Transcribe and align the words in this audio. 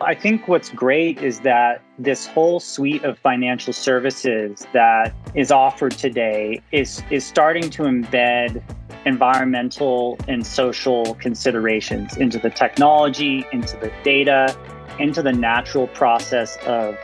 I 0.00 0.14
think 0.14 0.46
what's 0.46 0.70
great 0.70 1.20
is 1.22 1.40
that 1.40 1.82
this 1.98 2.26
whole 2.26 2.60
suite 2.60 3.02
of 3.02 3.18
financial 3.18 3.72
services 3.72 4.64
that 4.72 5.12
is 5.34 5.50
offered 5.50 5.92
today 5.92 6.62
is 6.70 7.02
is 7.10 7.26
starting 7.26 7.68
to 7.70 7.82
embed 7.82 8.62
environmental 9.06 10.16
and 10.28 10.46
social 10.46 11.14
considerations 11.16 12.16
into 12.16 12.38
the 12.38 12.50
technology, 12.50 13.44
into 13.52 13.76
the 13.78 13.92
data, 14.04 14.56
into 15.00 15.20
the 15.20 15.32
natural 15.32 15.88
process 15.88 16.56
of 16.58 16.96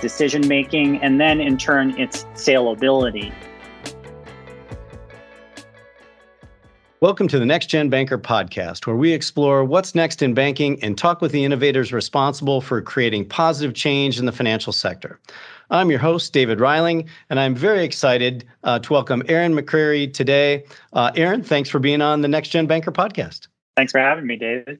decision 0.00 0.46
making, 0.48 1.00
and 1.02 1.20
then 1.20 1.40
in 1.40 1.56
turn 1.56 1.96
its 2.00 2.24
salability. 2.34 3.32
Welcome 7.02 7.28
to 7.28 7.38
the 7.38 7.46
Next 7.46 7.68
Gen 7.68 7.88
Banker 7.88 8.18
podcast, 8.18 8.86
where 8.86 8.94
we 8.94 9.14
explore 9.14 9.64
what's 9.64 9.94
next 9.94 10.20
in 10.20 10.34
banking 10.34 10.78
and 10.82 10.98
talk 10.98 11.22
with 11.22 11.32
the 11.32 11.46
innovators 11.46 11.94
responsible 11.94 12.60
for 12.60 12.82
creating 12.82 13.24
positive 13.24 13.74
change 13.74 14.18
in 14.18 14.26
the 14.26 14.32
financial 14.32 14.70
sector. 14.70 15.18
I'm 15.70 15.88
your 15.88 15.98
host, 15.98 16.34
David 16.34 16.58
Reiling, 16.58 17.08
and 17.30 17.40
I'm 17.40 17.54
very 17.54 17.84
excited 17.84 18.44
uh, 18.64 18.80
to 18.80 18.92
welcome 18.92 19.22
Aaron 19.28 19.54
McCreary 19.54 20.12
today. 20.12 20.66
Uh, 20.92 21.10
Aaron, 21.16 21.42
thanks 21.42 21.70
for 21.70 21.78
being 21.78 22.02
on 22.02 22.20
the 22.20 22.28
Next 22.28 22.50
Gen 22.50 22.66
Banker 22.66 22.92
podcast. 22.92 23.48
Thanks 23.78 23.92
for 23.92 23.98
having 23.98 24.26
me, 24.26 24.36
David. 24.36 24.78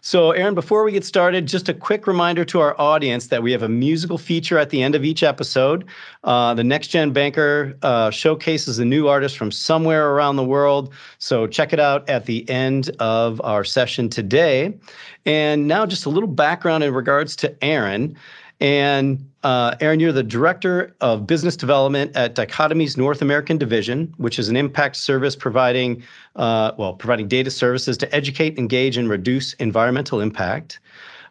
So, 0.00 0.32
Aaron, 0.32 0.54
before 0.54 0.84
we 0.84 0.92
get 0.92 1.04
started, 1.04 1.46
just 1.46 1.68
a 1.68 1.74
quick 1.74 2.06
reminder 2.06 2.44
to 2.44 2.60
our 2.60 2.78
audience 2.80 3.28
that 3.28 3.42
we 3.42 3.52
have 3.52 3.62
a 3.62 3.68
musical 3.68 4.18
feature 4.18 4.58
at 4.58 4.70
the 4.70 4.82
end 4.82 4.94
of 4.94 5.04
each 5.04 5.22
episode. 5.22 5.84
Uh, 6.24 6.54
the 6.54 6.64
Next 6.64 6.88
Gen 6.88 7.12
Banker 7.12 7.76
uh, 7.82 8.10
showcases 8.10 8.78
a 8.78 8.84
new 8.84 9.08
artist 9.08 9.36
from 9.38 9.50
somewhere 9.50 10.10
around 10.10 10.36
the 10.36 10.44
world. 10.44 10.92
So, 11.18 11.46
check 11.46 11.72
it 11.72 11.80
out 11.80 12.08
at 12.08 12.26
the 12.26 12.48
end 12.48 12.90
of 12.98 13.40
our 13.42 13.64
session 13.64 14.08
today. 14.08 14.78
And 15.24 15.66
now, 15.66 15.86
just 15.86 16.06
a 16.06 16.10
little 16.10 16.28
background 16.28 16.84
in 16.84 16.92
regards 16.92 17.34
to 17.36 17.64
Aaron. 17.64 18.16
And 18.60 19.28
uh, 19.44 19.76
Aaron, 19.80 20.00
you're 20.00 20.10
the 20.10 20.22
director 20.22 20.96
of 21.02 21.26
business 21.26 21.54
development 21.54 22.16
at 22.16 22.34
Doconomy's 22.34 22.96
North 22.96 23.20
American 23.20 23.58
division, 23.58 24.12
which 24.16 24.38
is 24.38 24.48
an 24.48 24.56
impact 24.56 24.96
service 24.96 25.36
providing, 25.36 26.02
uh, 26.36 26.72
well, 26.78 26.94
providing 26.94 27.28
data 27.28 27.50
services 27.50 27.98
to 27.98 28.14
educate, 28.14 28.58
engage, 28.58 28.96
and 28.96 29.08
reduce 29.08 29.52
environmental 29.54 30.20
impact. 30.20 30.80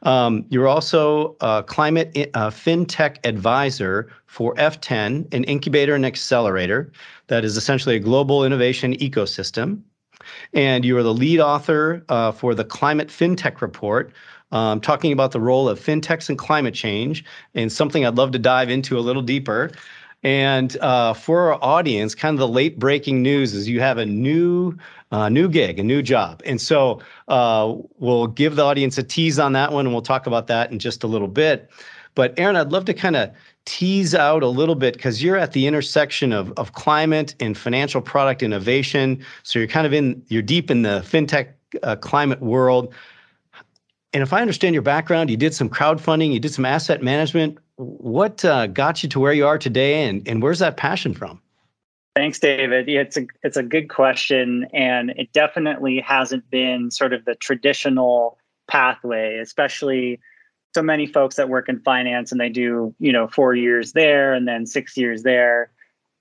Um, 0.04 0.46
you're 0.50 0.68
also 0.68 1.36
a 1.42 1.64
climate 1.66 2.30
uh, 2.36 2.50
fintech 2.52 3.18
advisor 3.24 4.12
for 4.28 4.54
F10, 4.56 5.34
an 5.34 5.44
incubator 5.46 5.96
and 5.96 6.06
accelerator 6.06 6.92
that 7.28 7.44
is 7.44 7.58
essentially 7.58 7.96
a 7.96 8.00
global 8.00 8.46
innovation 8.46 8.94
ecosystem. 8.98 9.82
And 10.54 10.86
you 10.86 10.98
are 10.98 11.04
the 11.04 11.14
lead 11.14 11.40
author 11.40 12.04
uh, 12.10 12.32
for 12.32 12.54
the 12.54 12.64
Climate 12.64 13.10
FinTech 13.10 13.60
Report, 13.62 14.14
um, 14.54 14.80
talking 14.80 15.12
about 15.12 15.32
the 15.32 15.42
role 15.42 15.68
of 15.68 15.80
fintechs 15.80 16.30
and 16.30 16.38
climate 16.38 16.74
change, 16.74 17.26
and 17.56 17.70
something 17.72 18.06
I'd 18.06 18.16
love 18.16 18.32
to 18.32 18.40
dive 18.40 18.70
into 18.70 18.98
a 18.98 19.02
little 19.02 19.22
deeper. 19.22 19.72
And 20.24 20.78
uh, 20.78 21.14
for 21.14 21.52
our 21.52 21.60
audience, 21.62 22.16
kind 22.16 22.34
of 22.34 22.40
the 22.40 22.48
late 22.48 22.80
breaking 22.80 23.22
news 23.22 23.54
is 23.54 23.68
you 23.68 23.82
have 23.82 23.98
a 23.98 24.06
new 24.06 24.78
uh, 25.12 25.30
new 25.30 25.50
gig, 25.50 25.78
a 25.78 25.84
new 25.84 26.02
job. 26.02 26.42
And 26.46 26.60
so 26.60 27.02
uh, 27.28 27.76
we'll 28.00 28.28
give 28.28 28.56
the 28.56 28.64
audience 28.64 28.98
a 28.98 29.04
tease 29.04 29.38
on 29.38 29.54
that 29.54 29.72
one, 29.72 29.86
and 29.86 29.94
we'll 29.94 30.02
talk 30.02 30.26
about 30.26 30.48
that 30.48 30.72
in 30.72 30.80
just 30.80 31.04
a 31.04 31.08
little 31.08 31.28
bit. 31.28 31.70
But 32.16 32.34
Aaron, 32.38 32.56
I'd 32.56 32.72
love 32.72 32.86
to 32.86 32.94
kind 32.94 33.16
of 33.16 33.32
tease 33.66 34.16
out 34.16 34.44
a 34.44 34.48
little 34.48 34.76
bit 34.76 34.94
because 34.94 35.24
you're 35.24 35.38
at 35.38 35.52
the 35.54 35.68
intersection 35.68 36.32
of, 36.32 36.52
of 36.58 36.74
climate 36.74 37.36
and 37.40 37.58
financial 37.58 38.02
product 38.02 38.44
innovation. 38.44 39.24
So 39.44 39.60
you're 39.60 39.68
kind 39.68 39.88
of 39.88 39.94
in, 39.94 40.24
you're 40.28 40.42
deep 40.42 40.72
in 40.72 40.82
the 40.84 41.04
fintech 41.06 41.50
uh, 41.82 41.96
climate 41.96 42.42
world. 42.42 42.94
And 44.14 44.22
if 44.22 44.32
I 44.32 44.42
understand 44.42 44.76
your 44.76 44.84
background, 44.84 45.32
you 45.32 45.38
did 45.38 45.56
some 45.56 45.70
crowdfunding, 45.70 46.32
you 46.32 46.40
did 46.40 46.54
some 46.54 46.66
asset 46.66 47.02
management. 47.02 47.58
What 47.78 48.46
uh, 48.46 48.68
got 48.68 49.02
you 49.02 49.10
to 49.10 49.20
where 49.20 49.34
you 49.34 49.48
are 49.48 49.58
today, 49.58 50.08
and, 50.08 50.28
and 50.28 50.44
where's 50.44 50.60
that 50.60 50.78
passion 50.78 51.16
from? 51.16 51.42
Thanks, 52.16 52.40
David. 52.40 52.88
Yeah, 52.88 53.02
it's 53.02 53.18
a 53.18 53.26
it's 53.42 53.58
a 53.58 53.64
good 53.64 53.90
question, 53.90 54.68
and 54.72 55.10
it 55.18 55.34
definitely 55.34 56.00
hasn't 56.00 56.48
been 56.52 56.92
sort 56.92 57.12
of 57.12 57.26
the 57.26 57.34
traditional 57.34 58.38
pathway, 58.68 59.40
especially 59.40 60.20
so 60.76 60.84
many 60.84 61.08
folks 61.08 61.36
that 61.36 61.50
work 61.50 61.70
in 61.70 61.80
finance 61.80 62.32
and 62.32 62.42
they 62.42 62.50
do 62.50 62.94
you 63.00 63.12
know 63.12 63.28
four 63.28 63.56
years 63.56 63.94
there 63.94 64.34
and 64.34 64.48
then 64.48 64.68
six 64.68 64.96
years 64.96 65.24
there. 65.24 65.72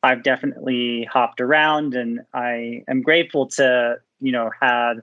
I've 0.03 0.23
definitely 0.23 1.07
hopped 1.13 1.43
around, 1.43 1.95
and 1.95 2.21
I 2.33 2.85
am 2.89 3.03
grateful 3.03 3.49
to 3.49 3.97
you 4.19 4.33
know 4.33 4.51
had 4.63 5.03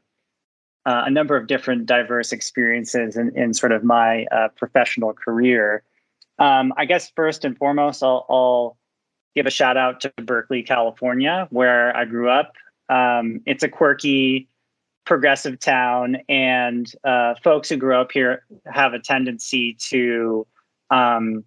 uh, 0.89 1.03
a 1.05 1.11
number 1.11 1.37
of 1.37 1.45
different 1.45 1.85
diverse 1.85 2.31
experiences 2.31 3.15
in, 3.15 3.31
in 3.37 3.53
sort 3.53 3.71
of 3.71 3.83
my 3.83 4.25
uh, 4.31 4.47
professional 4.55 5.13
career. 5.13 5.83
Um, 6.39 6.73
I 6.77 6.85
guess 6.85 7.11
first 7.15 7.45
and 7.45 7.55
foremost, 7.55 8.01
I'll, 8.01 8.25
I'll, 8.29 8.77
give 9.35 9.45
a 9.45 9.51
shout 9.51 9.77
out 9.77 10.01
to 10.01 10.11
Berkeley, 10.23 10.63
California, 10.63 11.47
where 11.51 11.95
I 11.95 12.05
grew 12.05 12.31
up. 12.31 12.53
Um, 12.89 13.41
it's 13.45 13.61
a 13.61 13.69
quirky, 13.69 14.49
progressive 15.05 15.59
town, 15.59 16.17
and 16.27 16.91
uh, 17.03 17.35
folks 17.43 17.69
who 17.69 17.77
grow 17.77 18.01
up 18.01 18.11
here 18.11 18.43
have 18.65 18.95
a 18.95 18.99
tendency 18.99 19.75
to 19.91 20.47
um, 20.89 21.43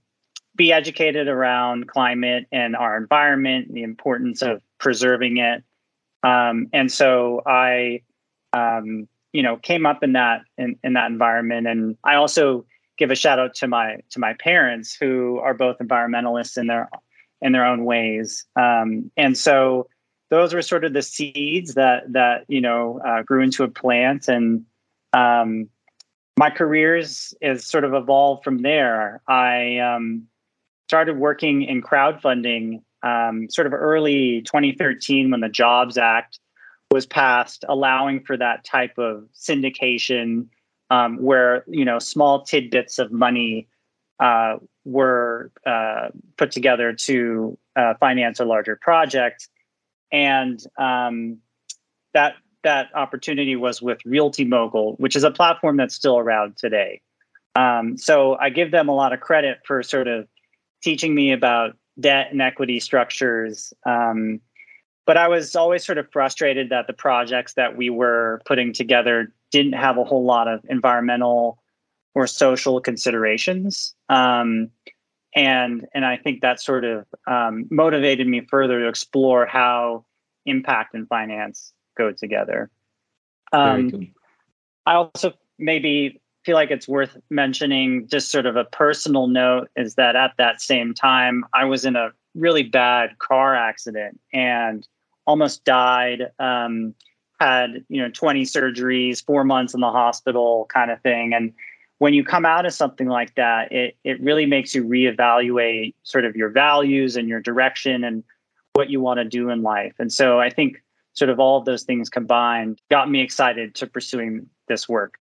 be 0.54 0.72
educated 0.72 1.26
around 1.26 1.88
climate 1.88 2.46
and 2.52 2.76
our 2.76 2.96
environment, 2.96 3.66
and 3.66 3.76
the 3.76 3.82
importance 3.82 4.42
of 4.42 4.62
preserving 4.78 5.38
it. 5.38 5.64
Um, 6.22 6.68
and 6.72 6.90
so 6.90 7.42
I 7.44 8.02
um, 8.52 9.08
you 9.32 9.42
know 9.42 9.56
came 9.56 9.86
up 9.86 10.02
in 10.02 10.12
that 10.12 10.42
in, 10.58 10.76
in 10.82 10.92
that 10.94 11.10
environment. 11.10 11.66
And 11.66 11.96
i 12.04 12.14
also 12.14 12.64
give 12.98 13.10
a 13.10 13.14
shout 13.14 13.38
out 13.38 13.54
to 13.56 13.66
my 13.66 13.96
to 14.10 14.20
my 14.20 14.34
parents 14.34 14.94
who 14.94 15.38
are 15.38 15.54
both 15.54 15.78
environmentalists 15.78 16.56
in 16.56 16.66
their 16.66 16.88
in 17.40 17.52
their 17.52 17.66
own 17.66 17.84
ways. 17.84 18.44
Um, 18.56 19.10
and 19.16 19.36
so 19.36 19.88
those 20.30 20.54
were 20.54 20.62
sort 20.62 20.84
of 20.84 20.92
the 20.92 21.02
seeds 21.02 21.74
that 21.74 22.12
that 22.12 22.44
you 22.48 22.60
know 22.60 23.00
uh, 23.06 23.22
grew 23.22 23.42
into 23.42 23.64
a 23.64 23.68
plant. 23.68 24.28
And 24.28 24.64
um, 25.12 25.68
my 26.38 26.50
careers 26.50 27.34
is 27.40 27.66
sort 27.66 27.84
of 27.84 27.94
evolved 27.94 28.44
from 28.44 28.62
there. 28.62 29.20
I 29.28 29.78
um, 29.78 30.28
started 30.88 31.18
working 31.18 31.62
in 31.62 31.82
crowdfunding 31.82 32.82
um, 33.02 33.48
sort 33.50 33.66
of 33.66 33.72
early 33.72 34.42
2013 34.42 35.30
when 35.30 35.40
the 35.40 35.48
jobs 35.48 35.98
act 35.98 36.38
was 36.92 37.06
passed 37.06 37.64
allowing 37.68 38.22
for 38.22 38.36
that 38.36 38.64
type 38.64 38.98
of 38.98 39.24
syndication 39.34 40.46
um, 40.90 41.16
where 41.16 41.64
you 41.66 41.84
know 41.84 41.98
small 41.98 42.42
tidbits 42.44 42.98
of 42.98 43.10
money 43.10 43.66
uh, 44.20 44.56
were 44.84 45.50
uh, 45.66 46.08
put 46.36 46.50
together 46.50 46.92
to 46.92 47.58
uh, 47.76 47.94
finance 47.98 48.38
a 48.40 48.44
larger 48.44 48.76
project. 48.76 49.48
And 50.12 50.62
um, 50.78 51.38
that 52.12 52.34
that 52.62 52.88
opportunity 52.94 53.56
was 53.56 53.82
with 53.82 53.98
realty 54.04 54.44
mogul 54.44 54.94
which 54.98 55.16
is 55.16 55.24
a 55.24 55.30
platform 55.30 55.76
that's 55.76 55.94
still 55.94 56.18
around 56.18 56.56
today. 56.56 57.00
Um, 57.54 57.96
so 57.98 58.36
i 58.36 58.48
give 58.50 58.70
them 58.70 58.88
a 58.88 58.94
lot 58.94 59.12
of 59.12 59.20
credit 59.20 59.58
for 59.66 59.82
sort 59.82 60.08
of 60.08 60.26
teaching 60.82 61.14
me 61.14 61.32
about 61.32 61.76
debt 62.00 62.28
and 62.32 62.40
equity 62.40 62.80
structures 62.80 63.72
um, 63.84 64.40
but 65.06 65.16
I 65.16 65.28
was 65.28 65.56
always 65.56 65.84
sort 65.84 65.98
of 65.98 66.10
frustrated 66.12 66.70
that 66.70 66.86
the 66.86 66.92
projects 66.92 67.54
that 67.54 67.76
we 67.76 67.90
were 67.90 68.40
putting 68.44 68.72
together 68.72 69.32
didn't 69.50 69.72
have 69.74 69.98
a 69.98 70.04
whole 70.04 70.24
lot 70.24 70.48
of 70.48 70.64
environmental 70.68 71.58
or 72.14 72.26
social 72.26 72.80
considerations. 72.80 73.94
Um, 74.08 74.70
and 75.34 75.86
and 75.94 76.04
I 76.04 76.18
think 76.18 76.42
that 76.42 76.60
sort 76.60 76.84
of 76.84 77.06
um, 77.26 77.66
motivated 77.70 78.26
me 78.26 78.42
further 78.48 78.80
to 78.80 78.88
explore 78.88 79.46
how 79.46 80.04
impact 80.44 80.94
and 80.94 81.08
finance 81.08 81.72
go 81.96 82.12
together. 82.12 82.70
Um, 83.52 83.90
cool. 83.90 84.04
I 84.86 84.94
also 84.94 85.32
maybe 85.58 86.20
feel 86.44 86.54
like 86.54 86.70
it's 86.70 86.88
worth 86.88 87.16
mentioning 87.30 88.08
just 88.08 88.30
sort 88.30 88.46
of 88.46 88.56
a 88.56 88.64
personal 88.64 89.28
note 89.28 89.68
is 89.76 89.94
that 89.94 90.16
at 90.16 90.32
that 90.38 90.60
same 90.60 90.92
time 90.92 91.44
I 91.54 91.64
was 91.64 91.84
in 91.84 91.96
a 91.96 92.10
really 92.34 92.62
bad 92.62 93.18
car 93.18 93.54
accident 93.54 94.18
and 94.32 94.86
almost 95.26 95.64
died. 95.64 96.30
Um, 96.38 96.94
had 97.40 97.84
you 97.88 98.00
know 98.00 98.08
20 98.10 98.44
surgeries, 98.44 99.24
four 99.24 99.44
months 99.44 99.74
in 99.74 99.80
the 99.80 99.90
hospital, 99.90 100.66
kind 100.72 100.90
of 100.90 101.00
thing. 101.02 101.34
And 101.34 101.52
when 101.98 102.14
you 102.14 102.24
come 102.24 102.44
out 102.44 102.66
of 102.66 102.72
something 102.72 103.08
like 103.08 103.34
that, 103.34 103.72
it 103.72 103.96
it 104.04 104.20
really 104.20 104.46
makes 104.46 104.74
you 104.74 104.84
reevaluate 104.84 105.94
sort 106.04 106.24
of 106.24 106.36
your 106.36 106.50
values 106.50 107.16
and 107.16 107.28
your 107.28 107.40
direction 107.40 108.04
and 108.04 108.22
what 108.74 108.90
you 108.90 109.00
want 109.00 109.18
to 109.18 109.24
do 109.24 109.50
in 109.50 109.62
life. 109.62 109.94
And 109.98 110.12
so 110.12 110.40
I 110.40 110.50
think 110.50 110.82
sort 111.14 111.30
of 111.30 111.38
all 111.38 111.58
of 111.58 111.64
those 111.64 111.82
things 111.82 112.08
combined 112.08 112.80
got 112.90 113.10
me 113.10 113.20
excited 113.20 113.74
to 113.76 113.86
pursuing 113.86 114.46
this 114.68 114.88
work. 114.88 115.18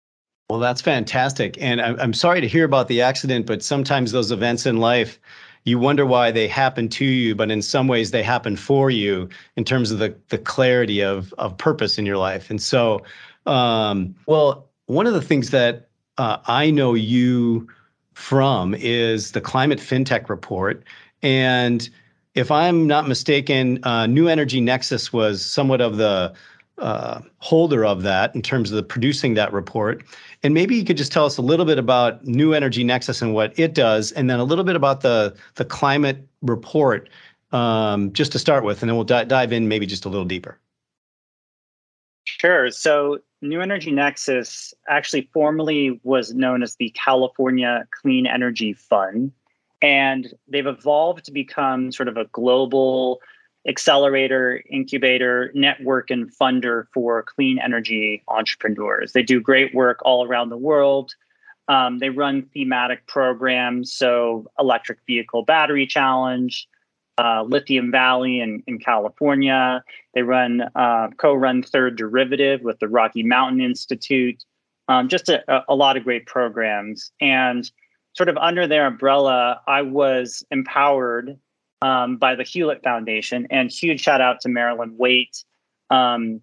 Well, 0.49 0.61
that's 0.61 0.81
fantastic. 0.81 1.61
And 1.61 1.81
I'm 1.81 2.12
sorry 2.12 2.41
to 2.41 2.49
hear 2.49 2.64
about 2.64 2.88
the 2.88 3.00
accident, 3.00 3.46
but 3.46 3.62
sometimes 3.62 4.12
those 4.12 4.31
events 4.31 4.67
in 4.67 4.76
life 4.76 5.19
you 5.64 5.78
wonder 5.78 6.05
why 6.05 6.31
they 6.31 6.46
happen 6.46 6.88
to 6.90 7.05
you, 7.05 7.34
but 7.34 7.50
in 7.50 7.62
some 7.62 7.88
ways 7.88 8.11
they 8.11 8.22
happen 8.22 8.56
for 8.56 8.90
you 8.90 9.28
in 9.56 9.64
terms 9.64 9.90
of 9.90 9.99
the 9.99 10.14
the 10.28 10.38
clarity 10.38 11.02
of 11.02 11.32
of 11.38 11.56
purpose 11.56 11.99
in 11.99 12.06
your 12.06 12.19
life. 12.19 12.50
And 12.50 12.61
so, 12.61 13.02
um, 13.46 14.14
well, 14.26 14.69
one 14.87 15.06
of 15.06 15.14
the 15.14 15.22
things 15.22 15.50
that 15.50 15.88
uh, 16.19 16.38
I 16.46 16.70
know 16.70 16.94
you 16.94 17.66
from 18.12 18.75
is 18.75 19.32
the 19.32 19.40
Climate 19.40 19.81
FinTech 19.81 20.28
Report. 20.28 20.84
And 21.22 21.88
if 22.34 22.50
I'm 22.50 22.87
not 22.87 23.08
mistaken, 23.08 23.82
uh, 23.84 24.06
New 24.06 24.28
Energy 24.28 24.60
Nexus 24.60 25.12
was 25.12 25.44
somewhat 25.44 25.81
of 25.81 25.96
the 25.96 26.34
uh, 26.78 27.20
holder 27.38 27.84
of 27.84 28.02
that 28.02 28.34
in 28.34 28.42
terms 28.42 28.70
of 28.70 28.76
the 28.76 28.82
producing 28.82 29.34
that 29.34 29.52
report. 29.52 30.02
And 30.42 30.54
maybe 30.54 30.74
you 30.76 30.84
could 30.84 30.96
just 30.96 31.12
tell 31.12 31.24
us 31.24 31.36
a 31.36 31.42
little 31.42 31.66
bit 31.66 31.78
about 31.78 32.24
New 32.24 32.52
Energy 32.52 32.84
Nexus 32.84 33.22
and 33.22 33.34
what 33.34 33.56
it 33.58 33.74
does, 33.74 34.12
and 34.12 34.28
then 34.28 34.40
a 34.40 34.44
little 34.44 34.64
bit 34.64 34.76
about 34.76 35.00
the 35.00 35.34
the 35.54 35.64
climate 35.64 36.26
report, 36.42 37.08
um, 37.52 38.12
just 38.12 38.32
to 38.32 38.38
start 38.38 38.64
with, 38.64 38.82
and 38.82 38.88
then 38.88 38.96
we'll 38.96 39.04
di- 39.04 39.24
dive 39.24 39.52
in 39.52 39.68
maybe 39.68 39.86
just 39.86 40.04
a 40.04 40.08
little 40.08 40.26
deeper. 40.26 40.58
Sure. 42.24 42.70
So 42.70 43.18
New 43.42 43.60
Energy 43.60 43.90
Nexus 43.90 44.72
actually 44.88 45.28
formerly 45.32 46.00
was 46.02 46.32
known 46.34 46.62
as 46.62 46.76
the 46.76 46.90
California 46.90 47.86
Clean 48.00 48.26
Energy 48.26 48.72
Fund. 48.72 49.32
And 49.82 50.32
they've 50.48 50.66
evolved 50.66 51.26
to 51.26 51.32
become 51.32 51.92
sort 51.92 52.08
of 52.08 52.16
a 52.16 52.24
global 52.32 53.20
accelerator, 53.66 54.62
incubator, 54.70 55.50
network, 55.55 56.11
and 56.11 56.31
funder 56.34 56.87
for 56.93 57.22
clean 57.22 57.58
energy 57.58 58.22
entrepreneurs. 58.28 59.12
They 59.12 59.22
do 59.22 59.40
great 59.40 59.75
work 59.75 60.00
all 60.05 60.26
around 60.26 60.50
the 60.50 60.56
world. 60.56 61.14
Um, 61.69 61.99
they 61.99 62.11
run 62.11 62.43
thematic 62.52 63.06
programs, 63.06 63.93
so 63.93 64.50
Electric 64.58 64.99
Vehicle 65.06 65.44
Battery 65.44 65.87
Challenge, 65.87 66.69
uh, 67.16 67.43
Lithium 67.46 67.90
Valley 67.90 68.40
in, 68.40 68.62
in 68.66 68.78
California. 68.78 69.82
They 70.14 70.22
run 70.22 70.62
uh, 70.75 71.08
co-run 71.17 71.62
Third 71.62 71.96
Derivative 71.96 72.60
with 72.62 72.78
the 72.81 72.88
Rocky 72.88 73.22
Mountain 73.22 73.62
Institute. 73.62 74.44
Um, 74.88 75.08
just 75.08 75.31
a, 75.31 75.64
a 75.69 75.75
lot 75.75 75.96
of 75.96 76.05
great 76.05 76.26
programs. 76.26 77.12
And 77.20 77.70
sort 78.12 78.28
of 78.28 78.37
under 78.37 78.67
their 78.67 78.87
umbrella, 78.87 79.60
I 79.67 79.82
was 79.82 80.44
empowered 80.50 81.38
um, 81.84 82.16
by 82.16 82.34
the 82.34 82.42
Hewlett 82.42 82.82
Foundation. 82.82 83.46
And 83.50 83.70
huge 83.70 84.00
shout 84.00 84.22
out 84.22 84.40
to 84.40 84.48
Marilyn 84.48 84.96
Waite 84.96 85.44
um, 85.90 86.40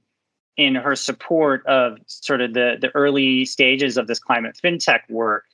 in 0.56 0.76
her 0.76 0.96
support 0.96 1.66
of 1.66 1.98
sort 2.06 2.42
of 2.42 2.54
the, 2.54 2.78
the 2.80 2.92
early 2.94 3.46
stages 3.46 3.98
of 3.98 4.06
this 4.06 4.20
climate 4.20 4.60
fintech 4.64 5.00
work. 5.10 5.46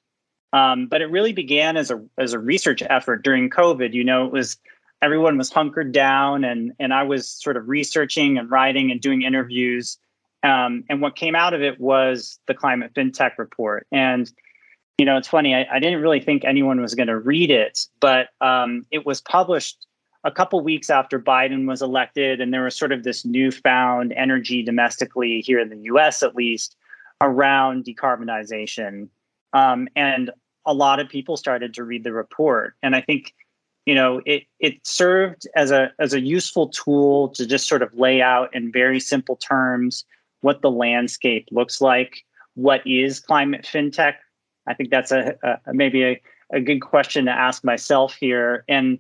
Um, 0.51 0.87
but 0.87 1.01
it 1.01 1.05
really 1.05 1.31
began 1.31 1.77
as 1.77 1.89
a 1.89 2.03
as 2.17 2.33
a 2.33 2.39
research 2.39 2.83
effort 2.89 3.23
during 3.23 3.49
COVID. 3.49 3.93
You 3.93 4.03
know, 4.03 4.25
it 4.25 4.31
was 4.31 4.57
everyone 5.01 5.37
was 5.37 5.51
hunkered 5.51 5.93
down, 5.93 6.43
and 6.43 6.73
and 6.79 6.93
I 6.93 7.03
was 7.03 7.29
sort 7.29 7.55
of 7.57 7.67
researching 7.67 8.37
and 8.37 8.51
writing 8.51 8.91
and 8.91 8.99
doing 8.99 9.21
interviews. 9.21 9.97
Um, 10.43 10.83
and 10.89 11.01
what 11.01 11.15
came 11.15 11.35
out 11.35 11.53
of 11.53 11.61
it 11.61 11.79
was 11.79 12.39
the 12.47 12.53
climate 12.53 12.93
fintech 12.93 13.37
report. 13.37 13.87
And 13.91 14.31
you 14.97 15.05
know, 15.05 15.17
it's 15.17 15.27
funny. 15.27 15.53
I, 15.53 15.67
I 15.71 15.79
didn't 15.79 16.01
really 16.01 16.19
think 16.19 16.43
anyone 16.43 16.81
was 16.81 16.95
going 16.95 17.07
to 17.07 17.17
read 17.17 17.51
it, 17.51 17.85
but 17.99 18.29
um, 18.41 18.85
it 18.91 19.05
was 19.05 19.21
published 19.21 19.85
a 20.23 20.31
couple 20.31 20.59
weeks 20.61 20.89
after 20.89 21.19
Biden 21.19 21.67
was 21.67 21.81
elected, 21.81 22.41
and 22.41 22.53
there 22.53 22.63
was 22.63 22.75
sort 22.75 22.91
of 22.91 23.03
this 23.03 23.23
newfound 23.23 24.11
energy 24.13 24.63
domestically 24.63 25.41
here 25.41 25.59
in 25.59 25.69
the 25.69 25.77
U.S. 25.83 26.23
at 26.23 26.35
least 26.35 26.75
around 27.21 27.85
decarbonization, 27.85 29.07
um, 29.53 29.87
and 29.95 30.31
a 30.65 30.73
lot 30.73 30.99
of 30.99 31.07
people 31.07 31.37
started 31.37 31.73
to 31.75 31.83
read 31.83 32.03
the 32.03 32.11
report. 32.11 32.75
And 32.81 32.95
I 32.95 33.01
think, 33.01 33.33
you 33.85 33.93
know, 33.93 34.21
it 34.25 34.43
it 34.59 34.85
served 34.85 35.47
as 35.55 35.69
a 35.69 35.91
as 35.99 36.13
a 36.13 36.19
useful 36.19 36.69
tool 36.69 37.29
to 37.29 37.45
just 37.45 37.67
sort 37.67 37.83
of 37.83 37.93
lay 37.93 38.21
out 38.21 38.53
in 38.55 38.71
very 38.71 38.99
simple 38.99 39.35
terms 39.35 40.05
what 40.41 40.61
the 40.61 40.71
landscape 40.71 41.47
looks 41.51 41.81
like, 41.81 42.25
what 42.55 42.85
is 42.85 43.19
climate 43.19 43.67
fintech 43.71 44.15
I 44.67 44.73
think 44.73 44.89
that's 44.89 45.11
a, 45.11 45.35
a 45.43 45.73
maybe 45.73 46.03
a, 46.03 46.21
a 46.51 46.59
good 46.61 46.79
question 46.79 47.25
to 47.25 47.31
ask 47.31 47.63
myself 47.63 48.15
here. 48.15 48.63
And 48.67 48.99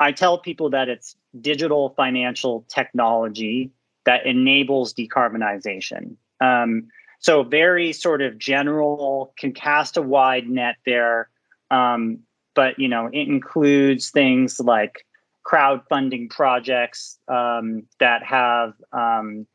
I 0.00 0.12
tell 0.12 0.38
people 0.38 0.70
that 0.70 0.88
it's 0.88 1.16
digital 1.40 1.90
financial 1.90 2.64
technology 2.68 3.70
that 4.04 4.26
enables 4.26 4.92
decarbonization. 4.94 6.16
Um, 6.40 6.88
so 7.20 7.44
very 7.44 7.92
sort 7.92 8.20
of 8.20 8.36
general, 8.36 9.32
can 9.38 9.52
cast 9.52 9.96
a 9.96 10.02
wide 10.02 10.48
net 10.48 10.76
there. 10.84 11.28
Um, 11.70 12.18
but 12.54 12.78
you 12.78 12.88
know, 12.88 13.06
it 13.06 13.28
includes 13.28 14.10
things 14.10 14.58
like 14.58 15.06
crowdfunding 15.46 16.30
projects 16.30 17.18
um, 17.28 17.84
that 18.00 18.24
have 18.24 18.74
um, 18.92 19.46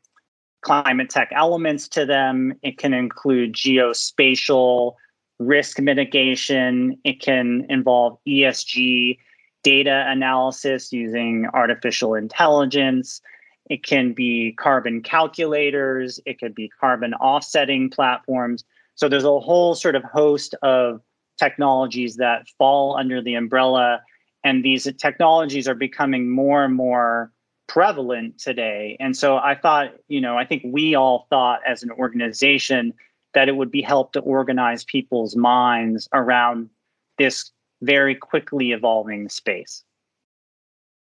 climate 0.62 1.10
tech 1.10 1.30
elements 1.32 1.88
to 1.88 2.06
them. 2.06 2.54
It 2.62 2.78
can 2.78 2.94
include 2.94 3.52
geospatial 3.52 4.94
risk 5.38 5.80
mitigation. 5.80 6.98
It 7.04 7.20
can 7.20 7.66
involve 7.68 8.18
ESG 8.26 9.18
data 9.62 10.04
analysis 10.08 10.92
using 10.92 11.46
artificial 11.52 12.14
intelligence. 12.14 13.20
It 13.68 13.84
can 13.84 14.12
be 14.12 14.52
carbon 14.58 15.02
calculators. 15.02 16.20
It 16.26 16.38
could 16.38 16.54
be 16.54 16.70
carbon 16.80 17.14
offsetting 17.14 17.90
platforms. 17.90 18.64
So 18.94 19.08
there's 19.08 19.24
a 19.24 19.40
whole 19.40 19.74
sort 19.74 19.94
of 19.94 20.02
host 20.04 20.54
of 20.62 21.00
technologies 21.38 22.16
that 22.16 22.48
fall 22.56 22.96
under 22.96 23.22
the 23.22 23.34
umbrella. 23.34 24.00
And 24.44 24.64
these 24.64 24.88
technologies 24.98 25.68
are 25.68 25.74
becoming 25.74 26.30
more 26.30 26.64
and 26.64 26.74
more 26.74 27.32
prevalent 27.66 28.38
today. 28.38 28.96
And 28.98 29.16
so 29.16 29.36
I 29.36 29.54
thought, 29.54 29.94
you 30.08 30.20
know, 30.20 30.36
I 30.36 30.44
think 30.44 30.62
we 30.64 30.94
all 30.94 31.26
thought 31.30 31.60
as 31.66 31.82
an 31.82 31.90
organization 31.90 32.94
that 33.34 33.48
it 33.48 33.56
would 33.56 33.70
be 33.70 33.82
help 33.82 34.12
to 34.12 34.20
organize 34.20 34.84
people's 34.84 35.36
minds 35.36 36.08
around 36.12 36.70
this 37.18 37.50
very 37.82 38.14
quickly 38.14 38.72
evolving 38.72 39.28
space. 39.28 39.84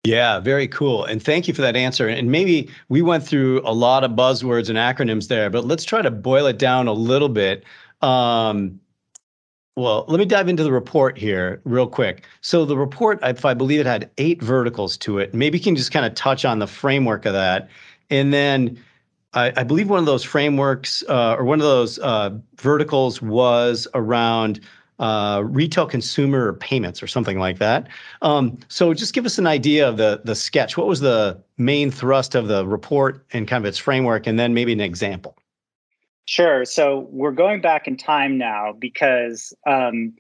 Yeah, 0.05 0.39
very 0.39 0.69
cool. 0.69 1.05
And 1.05 1.23
thank 1.23 1.49
you 1.49 1.55
for 1.55 1.63
that 1.63 1.77
answer. 1.77 2.09
And 2.09 2.31
maybe 2.31 2.69
we 2.91 3.01
went 3.01 3.27
through 3.27 3.63
a 3.65 3.73
lot 3.73 4.05
of 4.05 4.13
buzzwords 4.13 4.69
and 4.69 4.77
acronyms 4.77 5.29
there, 5.29 5.49
but 5.49 5.65
let's 5.65 5.85
try 5.85 6.03
to 6.03 6.11
boil 6.11 6.47
it 6.47 6.59
down 6.59 6.89
a 6.89 6.93
little 6.93 7.31
bit. 7.31 7.65
Um, 8.03 8.81
well, 9.77 10.05
let 10.07 10.19
me 10.19 10.27
dive 10.27 10.49
into 10.49 10.63
the 10.63 10.71
report 10.71 11.17
here 11.17 11.61
real 11.65 11.87
quick. 11.87 12.27
So 12.43 12.67
the 12.67 12.77
report, 12.77 13.19
if 13.23 13.47
I 13.47 13.55
believe 13.55 13.81
it 13.81 13.87
had 13.87 14.11
eight 14.19 14.43
verticals 14.43 14.99
to 14.99 15.19
it, 15.19 15.33
maybe 15.33 15.59
you 15.59 15.65
can 15.65 15.75
just 15.75 15.91
kind 15.91 16.05
of 16.05 16.15
touch 16.15 16.45
on 16.45 16.59
the 16.59 16.67
framework 16.67 17.25
of 17.25 17.33
that. 17.33 17.71
And 18.11 18.33
then 18.33 18.79
I, 19.35 19.53
I 19.57 19.65
believe 19.65 19.91
one 19.91 19.99
of 19.99 20.07
those 20.07 20.25
frameworks 20.25 21.03
uh, 21.09 21.37
or 21.39 21.45
one 21.45 21.61
of 21.61 21.67
those 21.67 21.99
uh, 21.99 22.31
verticals 22.57 23.21
was 23.21 23.87
around 23.95 24.61
uh, 24.99 25.43
retail 25.45 25.87
consumer 25.87 26.53
payments 26.55 27.03
or 27.03 27.07
something 27.07 27.39
like 27.39 27.59
that. 27.59 27.89
Um, 28.23 28.59
so 28.69 28.95
just 28.95 29.13
give 29.13 29.27
us 29.27 29.39
an 29.39 29.47
idea 29.47 29.89
of 29.89 29.97
the 29.97 30.21
the 30.25 30.37
sketch. 30.37 30.77
What 30.77 30.87
was 30.87 31.01
the 31.01 31.43
main 31.59 31.91
thrust 31.91 32.35
of 32.35 32.47
the 32.49 32.67
report 32.67 33.25
and 33.33 33.49
kind 33.49 33.65
of 33.65 33.69
its 33.69 33.79
framework, 33.79 34.27
and 34.27 34.39
then 34.39 34.55
maybe 34.55 34.73
an 34.73 34.81
example. 34.81 35.37
Sure. 36.27 36.65
So 36.65 37.09
we're 37.11 37.33
going 37.33 37.61
back 37.61 37.87
in 37.87 37.97
time 37.97 38.39
now 38.39 38.73
because 38.79 39.53
um, 39.67 40.15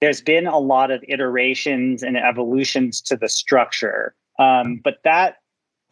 there's 0.00 0.20
been 0.20 0.46
a 0.46 0.58
lot 0.58 0.90
of 0.90 1.02
iterations 1.08 2.02
and 2.02 2.16
evolutions 2.16 3.00
to 3.02 3.16
the 3.16 3.28
structure. 3.28 4.14
Um, 4.38 4.80
but 4.82 4.98
that 5.04 5.38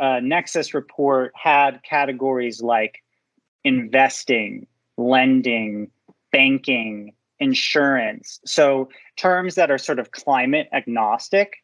uh, 0.00 0.20
Nexus 0.20 0.74
report 0.74 1.32
had 1.34 1.82
categories 1.82 2.62
like 2.62 3.02
investing, 3.64 4.66
lending, 4.96 5.90
banking, 6.32 7.12
insurance. 7.38 8.40
So 8.44 8.88
terms 9.16 9.54
that 9.54 9.70
are 9.70 9.78
sort 9.78 9.98
of 9.98 10.12
climate 10.12 10.68
agnostic. 10.72 11.56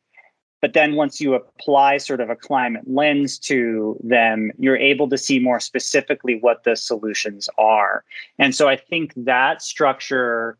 But 0.62 0.72
then 0.72 0.94
once 0.96 1.20
you 1.20 1.34
apply 1.34 1.98
sort 1.98 2.20
of 2.20 2.30
a 2.30 2.36
climate 2.36 2.82
lens 2.86 3.38
to 3.40 3.98
them, 4.02 4.50
you're 4.58 4.76
able 4.76 5.08
to 5.10 5.18
see 5.18 5.38
more 5.38 5.60
specifically 5.60 6.38
what 6.40 6.64
the 6.64 6.76
solutions 6.76 7.48
are. 7.58 8.04
And 8.38 8.54
so 8.54 8.68
I 8.68 8.76
think 8.76 9.12
that 9.16 9.62
structure 9.62 10.58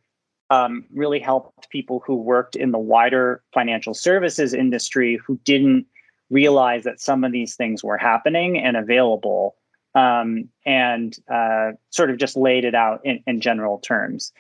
um, 0.51 0.85
really 0.95 1.19
helped 1.19 1.71
people 1.71 2.03
who 2.07 2.15
worked 2.15 2.57
in 2.57 2.71
the 2.71 2.79
wider 2.79 3.43
financial 3.53 3.95
services 3.95 4.55
industry 4.55 5.19
who 5.27 5.41
didn't 5.45 5.87
realize 6.31 6.85
that 6.85 7.01
some 7.01 7.25
of 7.25 7.33
these 7.33 7.55
things 7.55 7.85
were 7.85 7.99
happening 7.99 8.59
and 8.59 8.77
available 8.77 9.57
um, 9.95 10.49
and 10.65 11.17
uh, 11.33 11.73
sort 11.91 12.11
of 12.11 12.19
just 12.19 12.37
laid 12.37 12.65
it 12.65 12.75
out 12.75 13.01
in, 13.05 13.23
in 13.27 13.41
general 13.41 13.79
terms. 13.79 14.33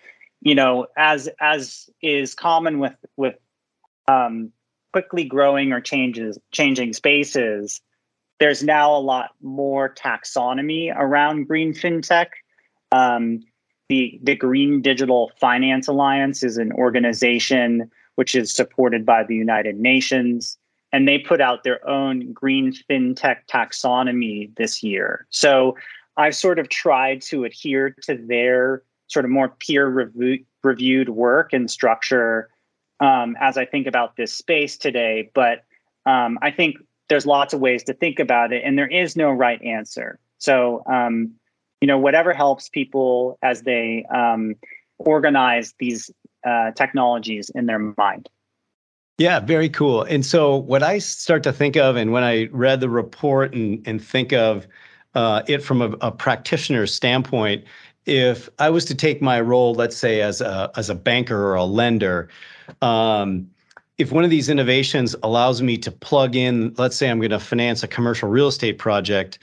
You 0.42 0.54
know 0.54 0.86
as 0.96 1.28
as 1.40 1.88
is 2.02 2.34
common 2.34 2.78
with 2.78 2.96
with 3.16 3.36
um, 4.08 4.52
quickly 4.92 5.24
growing 5.24 5.72
or 5.72 5.80
changes 5.80 6.38
changing 6.52 6.92
spaces 6.92 7.80
there's 8.38 8.62
now 8.62 8.94
a 8.94 9.00
lot 9.00 9.30
more 9.42 9.94
taxonomy 9.94 10.94
around 10.94 11.48
green 11.48 11.72
fintech. 11.72 12.28
Um, 12.92 13.40
the 13.88 14.18
the 14.22 14.34
green 14.34 14.82
digital 14.82 15.32
finance 15.40 15.88
alliance 15.88 16.42
is 16.42 16.58
an 16.58 16.72
organization 16.72 17.90
which 18.16 18.34
is 18.34 18.52
supported 18.52 19.06
by 19.06 19.22
the 19.22 19.36
united 19.36 19.76
nations 19.76 20.58
and 20.96 21.06
they 21.06 21.18
put 21.18 21.42
out 21.42 21.62
their 21.62 21.86
own 21.86 22.32
green 22.32 22.72
fintech 22.88 23.40
taxonomy 23.50 24.56
this 24.56 24.82
year. 24.82 25.26
So 25.28 25.76
I've 26.16 26.34
sort 26.34 26.58
of 26.58 26.70
tried 26.70 27.20
to 27.28 27.44
adhere 27.44 27.94
to 28.04 28.16
their 28.16 28.82
sort 29.06 29.26
of 29.26 29.30
more 29.30 29.50
peer 29.50 29.86
review, 29.88 30.42
reviewed 30.64 31.10
work 31.10 31.52
and 31.52 31.70
structure 31.70 32.48
um, 33.00 33.36
as 33.38 33.58
I 33.58 33.66
think 33.66 33.86
about 33.86 34.16
this 34.16 34.34
space 34.34 34.78
today. 34.78 35.30
But 35.34 35.64
um, 36.06 36.38
I 36.40 36.50
think 36.50 36.76
there's 37.10 37.26
lots 37.26 37.52
of 37.52 37.60
ways 37.60 37.84
to 37.84 37.92
think 37.92 38.18
about 38.18 38.54
it, 38.54 38.62
and 38.64 38.78
there 38.78 38.88
is 38.88 39.16
no 39.16 39.30
right 39.30 39.62
answer. 39.62 40.18
So, 40.38 40.82
um, 40.90 41.30
you 41.82 41.86
know, 41.88 41.98
whatever 41.98 42.32
helps 42.32 42.70
people 42.70 43.38
as 43.42 43.64
they 43.64 44.06
um, 44.14 44.54
organize 44.96 45.74
these 45.78 46.10
uh, 46.46 46.70
technologies 46.70 47.50
in 47.54 47.66
their 47.66 47.80
mind. 47.98 48.30
Yeah, 49.18 49.40
very 49.40 49.70
cool. 49.70 50.02
And 50.02 50.24
so, 50.26 50.56
what 50.56 50.82
I 50.82 50.98
start 50.98 51.42
to 51.44 51.52
think 51.52 51.76
of, 51.76 51.96
and 51.96 52.12
when 52.12 52.22
I 52.22 52.48
read 52.52 52.80
the 52.80 52.90
report 52.90 53.54
and, 53.54 53.82
and 53.86 54.02
think 54.02 54.32
of 54.32 54.66
uh, 55.14 55.42
it 55.48 55.62
from 55.62 55.80
a, 55.80 55.90
a 56.02 56.12
practitioner's 56.12 56.92
standpoint, 56.92 57.64
if 58.04 58.50
I 58.58 58.68
was 58.68 58.84
to 58.86 58.94
take 58.94 59.22
my 59.22 59.40
role, 59.40 59.74
let's 59.74 59.96
say 59.96 60.20
as 60.20 60.40
a 60.42 60.70
as 60.76 60.90
a 60.90 60.94
banker 60.94 61.46
or 61.46 61.54
a 61.54 61.64
lender, 61.64 62.28
um, 62.82 63.48
if 63.96 64.12
one 64.12 64.22
of 64.22 64.28
these 64.30 64.50
innovations 64.50 65.16
allows 65.22 65.62
me 65.62 65.78
to 65.78 65.90
plug 65.90 66.36
in, 66.36 66.74
let's 66.76 66.94
say 66.96 67.10
I'm 67.10 67.18
going 67.18 67.30
to 67.30 67.40
finance 67.40 67.82
a 67.82 67.88
commercial 67.88 68.28
real 68.28 68.48
estate 68.48 68.76
project, 68.78 69.38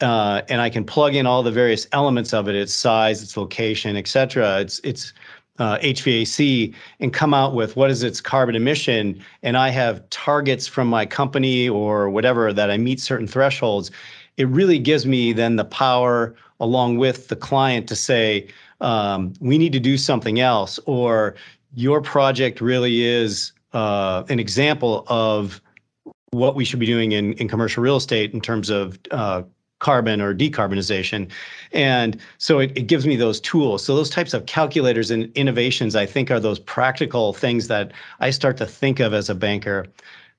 uh, 0.00 0.42
and 0.48 0.60
I 0.60 0.70
can 0.70 0.84
plug 0.84 1.16
in 1.16 1.26
all 1.26 1.42
the 1.42 1.50
various 1.50 1.88
elements 1.90 2.32
of 2.32 2.48
it, 2.48 2.54
its 2.54 2.72
size, 2.72 3.20
its 3.20 3.36
location, 3.36 3.96
et 3.96 4.06
cetera, 4.06 4.60
its 4.60 4.78
its 4.84 5.12
uh, 5.58 5.78
HVAC, 5.78 6.74
and 7.00 7.12
come 7.12 7.34
out 7.34 7.54
with 7.54 7.76
what 7.76 7.90
is 7.90 8.02
its 8.02 8.20
carbon 8.20 8.54
emission, 8.54 9.22
and 9.42 9.56
I 9.56 9.70
have 9.70 10.08
targets 10.10 10.66
from 10.66 10.88
my 10.88 11.06
company 11.06 11.68
or 11.68 12.10
whatever 12.10 12.52
that 12.52 12.70
I 12.70 12.78
meet 12.78 13.00
certain 13.00 13.26
thresholds. 13.26 13.90
It 14.36 14.48
really 14.48 14.78
gives 14.78 15.04
me 15.04 15.32
then 15.32 15.56
the 15.56 15.64
power 15.64 16.34
along 16.60 16.98
with 16.98 17.28
the 17.28 17.36
client 17.36 17.88
to 17.88 17.96
say, 17.96 18.48
um, 18.80 19.32
we 19.40 19.58
need 19.58 19.72
to 19.72 19.80
do 19.80 19.96
something 19.96 20.40
else, 20.40 20.78
or 20.86 21.34
your 21.74 22.00
project 22.00 22.60
really 22.60 23.04
is 23.04 23.52
uh, 23.72 24.24
an 24.28 24.38
example 24.38 25.04
of 25.08 25.60
what 26.30 26.54
we 26.54 26.64
should 26.64 26.78
be 26.78 26.86
doing 26.86 27.12
in, 27.12 27.32
in 27.34 27.48
commercial 27.48 27.82
real 27.82 27.96
estate 27.96 28.32
in 28.32 28.40
terms 28.40 28.70
of 28.70 28.98
uh, 29.10 29.42
carbon 29.78 30.20
or 30.20 30.34
decarbonization. 30.34 31.30
And 31.72 32.20
so 32.38 32.58
it, 32.58 32.76
it 32.76 32.86
gives 32.86 33.06
me 33.06 33.16
those 33.16 33.40
tools. 33.40 33.84
So 33.84 33.94
those 33.94 34.10
types 34.10 34.34
of 34.34 34.46
calculators 34.46 35.10
and 35.10 35.30
innovations, 35.36 35.94
I 35.94 36.06
think, 36.06 36.30
are 36.30 36.40
those 36.40 36.58
practical 36.58 37.32
things 37.32 37.68
that 37.68 37.92
I 38.20 38.30
start 38.30 38.56
to 38.58 38.66
think 38.66 39.00
of 39.00 39.14
as 39.14 39.28
a 39.28 39.34
banker. 39.34 39.86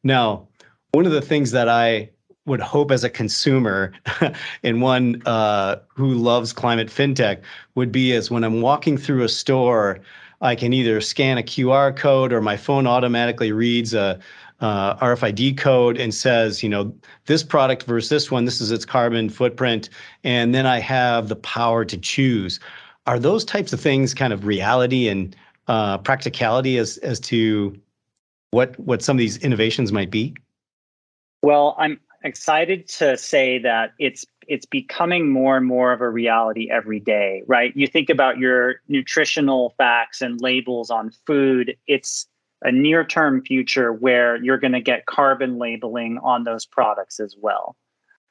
Now, 0.04 0.48
one 0.92 1.06
of 1.06 1.12
the 1.12 1.22
things 1.22 1.52
that 1.52 1.70
I 1.70 2.10
would 2.46 2.60
hope 2.60 2.92
as 2.92 3.04
a 3.04 3.10
consumer 3.10 3.94
and 4.64 4.82
one 4.82 5.22
uh, 5.26 5.78
who 5.88 6.16
loves 6.16 6.52
climate 6.52 6.88
fintech 6.88 7.42
would 7.76 7.92
be 7.92 8.12
is 8.12 8.32
when 8.32 8.44
I'm 8.44 8.62
walking 8.62 8.98
through 8.98 9.24
a 9.24 9.30
store, 9.30 10.00
I 10.42 10.56
can 10.56 10.74
either 10.74 11.00
scan 11.02 11.38
a 11.38 11.44
QR 11.44 11.96
code 11.96 12.34
or 12.34 12.42
my 12.42 12.58
phone 12.58 12.88
automatically 12.88 13.52
reads 13.52 13.94
a 13.94 14.20
uh, 14.62 14.96
RFID 14.98 15.58
code 15.58 15.98
and 15.98 16.14
says, 16.14 16.62
you 16.62 16.70
know, 16.70 16.94
this 17.26 17.44
product 17.44 17.84
versus 17.84 18.10
this 18.10 18.32
one, 18.32 18.46
this 18.46 18.60
is 18.60 18.72
its 18.72 18.86
carbon 18.86 19.30
footprint, 19.30 19.90
and 20.24 20.54
then 20.54 20.66
I 20.66 20.80
have 20.80 21.30
the 21.30 21.36
power 21.36 21.86
to 21.86 21.98
choose. 21.98 22.60
Are 23.08 23.20
those 23.20 23.46
types 23.46 23.74
of 23.74 23.80
things 23.80 24.14
kind 24.14 24.34
of 24.34 24.46
reality 24.46 25.08
and 25.08 25.36
uh, 25.68 25.98
practicality 26.00 26.78
as 26.78 26.98
as 26.98 27.20
to 27.22 27.80
what 28.52 28.78
what 28.80 29.02
some 29.02 29.16
of 29.16 29.20
these 29.20 29.38
innovations 29.38 29.92
might 29.92 30.12
be? 30.12 30.36
Well, 31.42 31.76
I'm 31.78 32.00
excited 32.24 32.88
to 32.90 33.18
say 33.18 33.60
that 33.60 33.94
it's 34.00 34.26
it's 34.48 34.66
becoming 34.66 35.30
more 35.30 35.58
and 35.58 35.66
more 35.66 35.94
of 35.94 36.02
a 36.02 36.10
reality 36.10 36.70
every 36.72 37.00
day, 37.00 37.44
right? 37.46 37.72
You 37.76 37.88
think 37.88 38.10
about 38.10 38.40
your 38.40 38.82
nutritional 38.88 39.76
facts 39.78 40.22
and 40.22 40.42
labels 40.42 40.90
on 40.90 41.12
food, 41.26 41.78
it's 41.86 42.28
a 42.62 42.72
near 42.72 43.06
term 43.06 43.42
future 43.42 43.94
where 43.94 44.36
you're 44.38 44.58
going 44.58 44.74
to 44.74 44.82
get 44.82 45.06
carbon 45.06 45.58
labeling 45.58 46.20
on 46.24 46.44
those 46.44 46.66
products 46.66 47.20
as 47.20 47.36
well. 47.40 47.76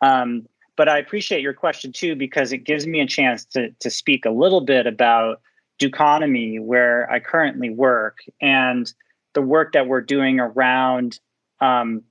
Um, 0.01 0.47
but 0.77 0.89
I 0.89 0.99
appreciate 0.99 1.43
your 1.43 1.55
question 1.55 1.93
too, 1.93 2.15
because 2.15 2.53
it 2.53 2.59
gives 2.59 2.87
me 2.87 3.01
a 3.01 3.07
chance 3.07 3.45
to, 3.47 3.71
to 3.81 3.91
speak 3.91 4.25
a 4.25 4.31
little 4.31 4.61
bit 4.61 4.87
about 4.87 5.41
Doconomy, 5.79 6.59
where 6.59 7.11
I 7.11 7.21
currently 7.21 7.71
work, 7.71 8.19
and 8.41 8.93
the 9.35 9.43
work 9.43 9.73
that 9.73 9.87
we're 9.87 10.01
doing 10.01 10.41
around 10.41 11.21
um, 11.61 12.03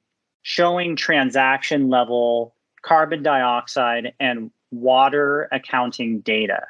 showing 0.41 0.95
transaction 0.95 1.89
level 1.89 2.55
carbon 2.81 3.23
dioxide 3.23 4.13
and 4.19 4.51
water 4.71 5.49
accounting 5.51 6.21
data. 6.21 6.65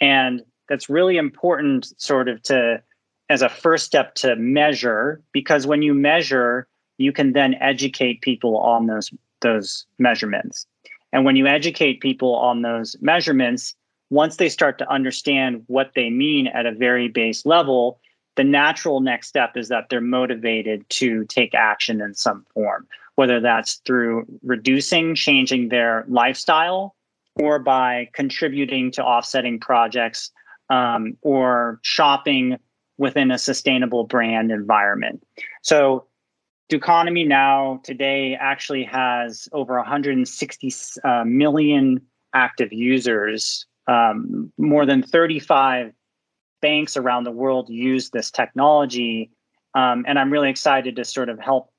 And 0.00 0.42
that's 0.68 0.88
really 0.88 1.16
important, 1.16 1.92
sort 2.00 2.28
of, 2.28 2.42
to 2.44 2.82
as 3.30 3.40
a 3.40 3.48
first 3.48 3.86
step 3.86 4.14
to 4.16 4.34
measure, 4.36 5.22
because 5.32 5.66
when 5.66 5.80
you 5.80 5.94
measure, 5.94 6.66
you 6.98 7.12
can 7.12 7.32
then 7.32 7.54
educate 7.54 8.20
people 8.20 8.58
on 8.58 8.86
those 8.86 9.10
those 9.40 9.86
measurements. 9.98 10.66
And 11.12 11.24
when 11.24 11.36
you 11.36 11.46
educate 11.46 12.02
people 12.02 12.34
on 12.34 12.60
those 12.60 12.96
measurements, 13.00 13.74
once 14.10 14.36
they 14.36 14.50
start 14.50 14.76
to 14.78 14.92
understand 14.92 15.62
what 15.66 15.92
they 15.94 16.10
mean 16.10 16.48
at 16.48 16.66
a 16.66 16.72
very 16.72 17.08
base 17.08 17.46
level, 17.46 18.00
the 18.36 18.44
natural 18.44 19.00
next 19.00 19.28
step 19.28 19.56
is 19.56 19.68
that 19.68 19.88
they're 19.88 20.00
motivated 20.00 20.84
to 20.90 21.24
take 21.26 21.54
action 21.54 22.02
in 22.02 22.14
some 22.14 22.44
form, 22.52 22.86
whether 23.14 23.40
that's 23.40 23.76
through 23.86 24.26
reducing, 24.42 25.14
changing 25.14 25.68
their 25.68 26.04
lifestyle, 26.06 26.94
or 27.36 27.58
by 27.58 28.10
contributing 28.12 28.90
to 28.90 29.02
offsetting 29.02 29.58
projects 29.58 30.30
um, 30.68 31.16
or 31.22 31.80
shopping 31.82 32.58
within 33.00 33.30
a 33.30 33.38
sustainable 33.38 34.04
brand 34.04 34.52
environment. 34.52 35.26
So, 35.62 36.04
Doconomy 36.68 37.24
now 37.24 37.80
today 37.82 38.36
actually 38.38 38.84
has 38.84 39.48
over 39.52 39.76
160 39.76 40.72
uh, 41.02 41.24
million 41.24 42.00
active 42.32 42.72
users. 42.72 43.66
Um, 43.88 44.52
more 44.56 44.86
than 44.86 45.02
35 45.02 45.92
banks 46.62 46.96
around 46.96 47.24
the 47.24 47.32
world 47.32 47.68
use 47.70 48.10
this 48.10 48.30
technology. 48.30 49.32
Um, 49.74 50.04
and 50.06 50.16
I'm 50.16 50.30
really 50.30 50.50
excited 50.50 50.94
to 50.96 51.04
sort 51.04 51.28
of 51.28 51.40
help 51.40 51.72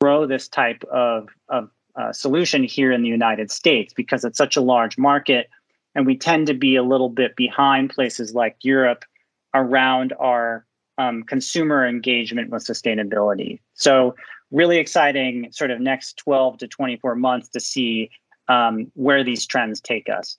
grow 0.00 0.24
this 0.24 0.48
type 0.48 0.82
of, 0.84 1.28
of 1.50 1.68
uh, 1.96 2.12
solution 2.12 2.62
here 2.62 2.92
in 2.92 3.02
the 3.02 3.08
United 3.08 3.50
States 3.50 3.92
because 3.92 4.24
it's 4.24 4.38
such 4.38 4.56
a 4.56 4.62
large 4.62 4.96
market. 4.96 5.50
And 5.94 6.06
we 6.06 6.16
tend 6.16 6.46
to 6.46 6.54
be 6.54 6.76
a 6.76 6.82
little 6.82 7.10
bit 7.10 7.36
behind 7.36 7.90
places 7.90 8.32
like 8.34 8.56
Europe 8.62 9.04
around 9.54 10.12
our 10.18 10.66
um, 10.98 11.22
consumer 11.22 11.86
engagement 11.86 12.50
with 12.50 12.62
sustainability. 12.64 13.60
So, 13.74 14.14
really 14.50 14.78
exciting 14.78 15.50
sort 15.52 15.70
of 15.70 15.80
next 15.80 16.16
12 16.18 16.58
to 16.58 16.68
24 16.68 17.14
months 17.14 17.48
to 17.50 17.60
see 17.60 18.10
um, 18.48 18.90
where 18.94 19.22
these 19.22 19.46
trends 19.46 19.80
take 19.80 20.08
us. 20.08 20.36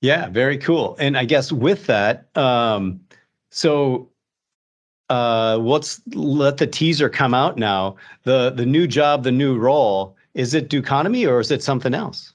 Yeah, 0.00 0.28
very 0.28 0.58
cool. 0.58 0.96
And 0.98 1.16
I 1.16 1.24
guess 1.24 1.52
with 1.52 1.86
that, 1.86 2.36
um, 2.36 3.00
so 3.50 4.10
uh, 5.08 5.56
let's 5.60 6.00
let 6.14 6.58
the 6.58 6.66
teaser 6.66 7.08
come 7.08 7.32
out 7.32 7.56
now. 7.56 7.96
The 8.24 8.50
the 8.50 8.66
new 8.66 8.86
job, 8.86 9.22
the 9.22 9.32
new 9.32 9.56
role. 9.56 10.16
Is 10.34 10.52
it 10.52 10.68
Doconomy 10.68 11.24
or 11.26 11.40
is 11.40 11.50
it 11.50 11.62
something 11.62 11.94
else? 11.94 12.34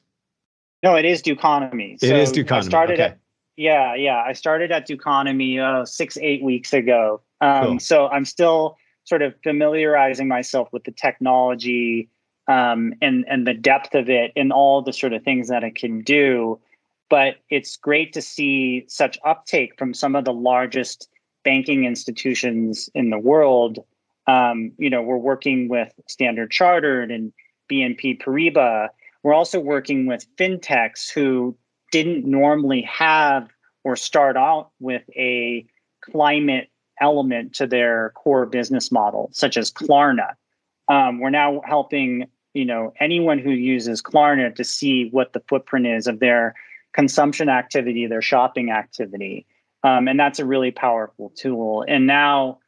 No, 0.82 0.96
it 0.96 1.06
is 1.06 1.22
Doconomy. 1.22 1.98
It 2.02 2.08
so 2.10 2.16
is 2.16 2.32
Doconomy. 2.32 2.66
I 2.66 2.70
started 2.70 2.94
okay. 2.94 3.04
at 3.04 3.20
yeah, 3.58 3.96
yeah. 3.96 4.24
I 4.26 4.34
started 4.34 4.72
at 4.72 4.88
Doconomy 4.88 5.60
uh, 5.60 5.86
six, 5.86 6.18
eight 6.22 6.44
weeks 6.44 6.74
ago. 6.74 7.22
Um, 7.42 7.64
cool. 7.64 7.80
So 7.80 8.08
I'm 8.08 8.26
still 8.26 8.78
sort 9.04 9.22
of 9.22 9.36
familiarizing 9.44 10.28
myself 10.28 10.70
with 10.72 10.84
the 10.84 10.92
technology 10.92 12.10
um, 12.48 12.94
and 13.02 13.26
and 13.28 13.48
the 13.48 13.54
depth 13.54 13.96
of 13.96 14.10
it 14.10 14.32
and 14.36 14.52
all 14.52 14.82
the 14.82 14.94
sort 14.94 15.14
of 15.14 15.24
things 15.24 15.48
that 15.50 15.64
it 15.64 15.76
can 15.76 16.02
do. 16.02 16.60
But 17.10 17.36
it's 17.50 17.76
great 17.76 18.14
to 18.14 18.22
see 18.22 18.86
such 18.88 19.20
uptake 19.26 19.78
from 19.78 19.94
some 19.94 20.16
of 20.16 20.26
the 20.26 20.34
largest 20.34 21.10
banking 21.44 21.86
institutions 21.86 22.90
in 22.94 23.10
the 23.10 23.20
world. 23.20 23.80
Um, 24.28 24.72
you 24.78 24.90
know, 24.90 25.02
we're 25.02 25.18
working 25.18 25.68
with 25.68 25.92
Standard 26.08 26.52
Chartered 26.52 27.12
and 27.12 27.34
BNP 27.70 28.22
Paribas. 28.22 28.90
We're 29.24 29.34
also 29.34 29.60
working 29.60 30.08
with 30.08 30.26
fintechs 30.38 31.12
who 31.12 31.56
didn't 31.92 32.26
normally 32.26 32.82
have 32.82 33.50
or 33.84 33.96
start 33.96 34.38
out 34.38 34.72
with 34.80 35.04
a 35.16 35.66
climate 36.02 36.70
element 37.00 37.54
to 37.56 37.68
their 37.68 38.12
core 38.16 38.46
business 38.46 38.92
model, 38.92 39.30
such 39.34 39.58
as 39.58 39.72
Klarna. 39.72 40.34
Um, 40.88 41.20
we're 41.20 41.30
now 41.30 41.62
helping 41.66 42.28
you 42.54 42.66
know 42.66 42.94
anyone 43.00 43.40
who 43.40 43.52
uses 43.52 44.02
Klarna 44.02 44.54
to 44.56 44.64
see 44.64 45.10
what 45.10 45.34
the 45.34 45.42
footprint 45.48 45.88
is 45.88 46.08
of 46.08 46.20
their 46.20 46.56
consumption 46.94 47.50
activity, 47.50 48.08
their 48.08 48.22
shopping 48.22 48.72
activity. 48.72 49.46
Um, 49.84 50.08
and 50.08 50.20
that's 50.20 50.40
a 50.40 50.46
really 50.46 50.72
powerful 50.72 51.32
tool. 51.36 51.84
And 51.88 52.06
now 52.06 52.60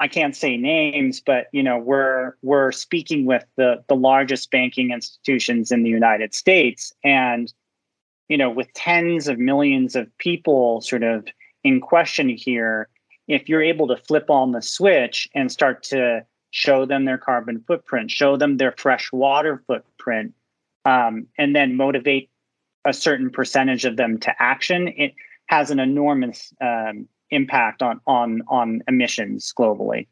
I 0.00 0.08
can't 0.08 0.36
say 0.36 0.56
names, 0.56 1.20
but 1.20 1.46
you 1.52 1.62
know 1.62 1.78
we're 1.78 2.34
we're 2.42 2.72
speaking 2.72 3.24
with 3.26 3.44
the 3.56 3.84
the 3.88 3.96
largest 3.96 4.50
banking 4.50 4.90
institutions 4.90 5.70
in 5.70 5.82
the 5.82 5.90
United 5.90 6.34
States, 6.34 6.92
and 7.04 7.52
you 8.30 8.38
know 8.38 8.48
with 8.48 8.72
tens 8.72 9.28
of 9.28 9.38
millions 9.38 9.94
of 9.94 10.06
people 10.16 10.80
sort 10.80 11.02
of 11.02 11.26
in 11.62 11.80
question 11.80 12.28
here, 12.30 12.88
if 13.28 13.48
you're 13.48 13.62
able 13.62 13.88
to 13.88 13.96
flip 13.96 14.30
on 14.30 14.52
the 14.52 14.62
switch 14.62 15.28
and 15.34 15.52
start 15.52 15.82
to 15.82 16.24
show 16.52 16.86
them 16.86 17.04
their 17.04 17.18
carbon 17.18 17.62
footprint, 17.66 18.10
show 18.10 18.36
them 18.36 18.56
their 18.56 18.72
fresh 18.72 19.12
water 19.12 19.62
footprint, 19.66 20.32
um, 20.86 21.26
and 21.36 21.54
then 21.54 21.76
motivate 21.76 22.30
a 22.86 22.92
certain 22.92 23.30
percentage 23.30 23.84
of 23.84 23.96
them 23.96 24.18
to 24.18 24.32
action, 24.42 24.88
it 24.96 25.12
has 25.46 25.70
an 25.70 25.78
enormous 25.78 26.52
um, 26.62 27.06
impact 27.30 27.82
on 27.82 28.00
on 28.06 28.42
on 28.48 28.82
emissions 28.88 29.52
globally. 29.58 30.06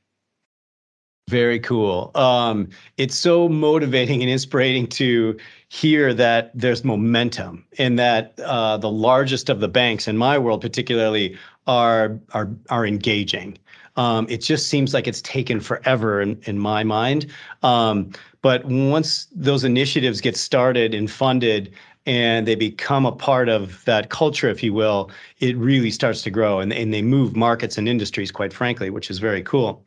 Very 1.29 1.61
cool. 1.61 2.11
Um, 2.15 2.71
it's 2.97 3.15
so 3.15 3.51
motivating 3.51 4.23
and 4.23 4.31
inspiring 4.31 4.87
to 4.87 5.37
hear 5.69 6.15
that 6.15 6.51
there's 6.55 6.85
momentum 6.85 7.67
and 7.77 7.99
that 7.99 8.33
uh, 8.41 8.79
the 8.79 8.91
largest 8.91 9.51
of 9.51 9.61
the 9.61 9.69
banks 9.69 10.09
in 10.09 10.17
my 10.17 10.39
world, 10.39 10.63
particularly, 10.63 11.37
are 11.67 12.19
are 12.33 12.49
are 12.71 12.87
engaging. 12.87 13.59
Um, 13.97 14.27
it 14.31 14.39
just 14.39 14.69
seems 14.69 14.95
like 14.95 15.07
it's 15.07 15.21
taken 15.21 15.61
forever 15.61 16.23
in, 16.23 16.41
in 16.45 16.59
my 16.59 16.83
mind. 16.83 17.27
Um, 17.63 18.11
but 18.41 18.65
once 18.65 19.27
those 19.31 19.65
initiatives 19.65 20.23
get 20.23 20.35
started 20.35 20.95
and 20.95 21.11
funded 21.11 21.75
and 22.07 22.49
they 22.49 22.55
become 22.55 23.05
a 23.05 23.13
part 23.13 23.51
of 23.51 23.85
that 23.85 24.09
culture, 24.09 24.49
if 24.49 24.63
you 24.63 24.73
will, 24.73 25.11
it 25.41 25.59
really 25.59 25.91
starts 25.91 26.23
to 26.23 26.31
grow 26.31 26.61
and, 26.61 26.73
and 26.73 26.95
they 26.95 27.03
move 27.03 27.37
markets 27.37 27.77
and 27.77 27.87
industries, 27.87 28.33
quite 28.33 28.55
frankly, 28.55 28.89
which 28.89 29.11
is 29.11 29.19
very 29.19 29.43
cool. 29.43 29.85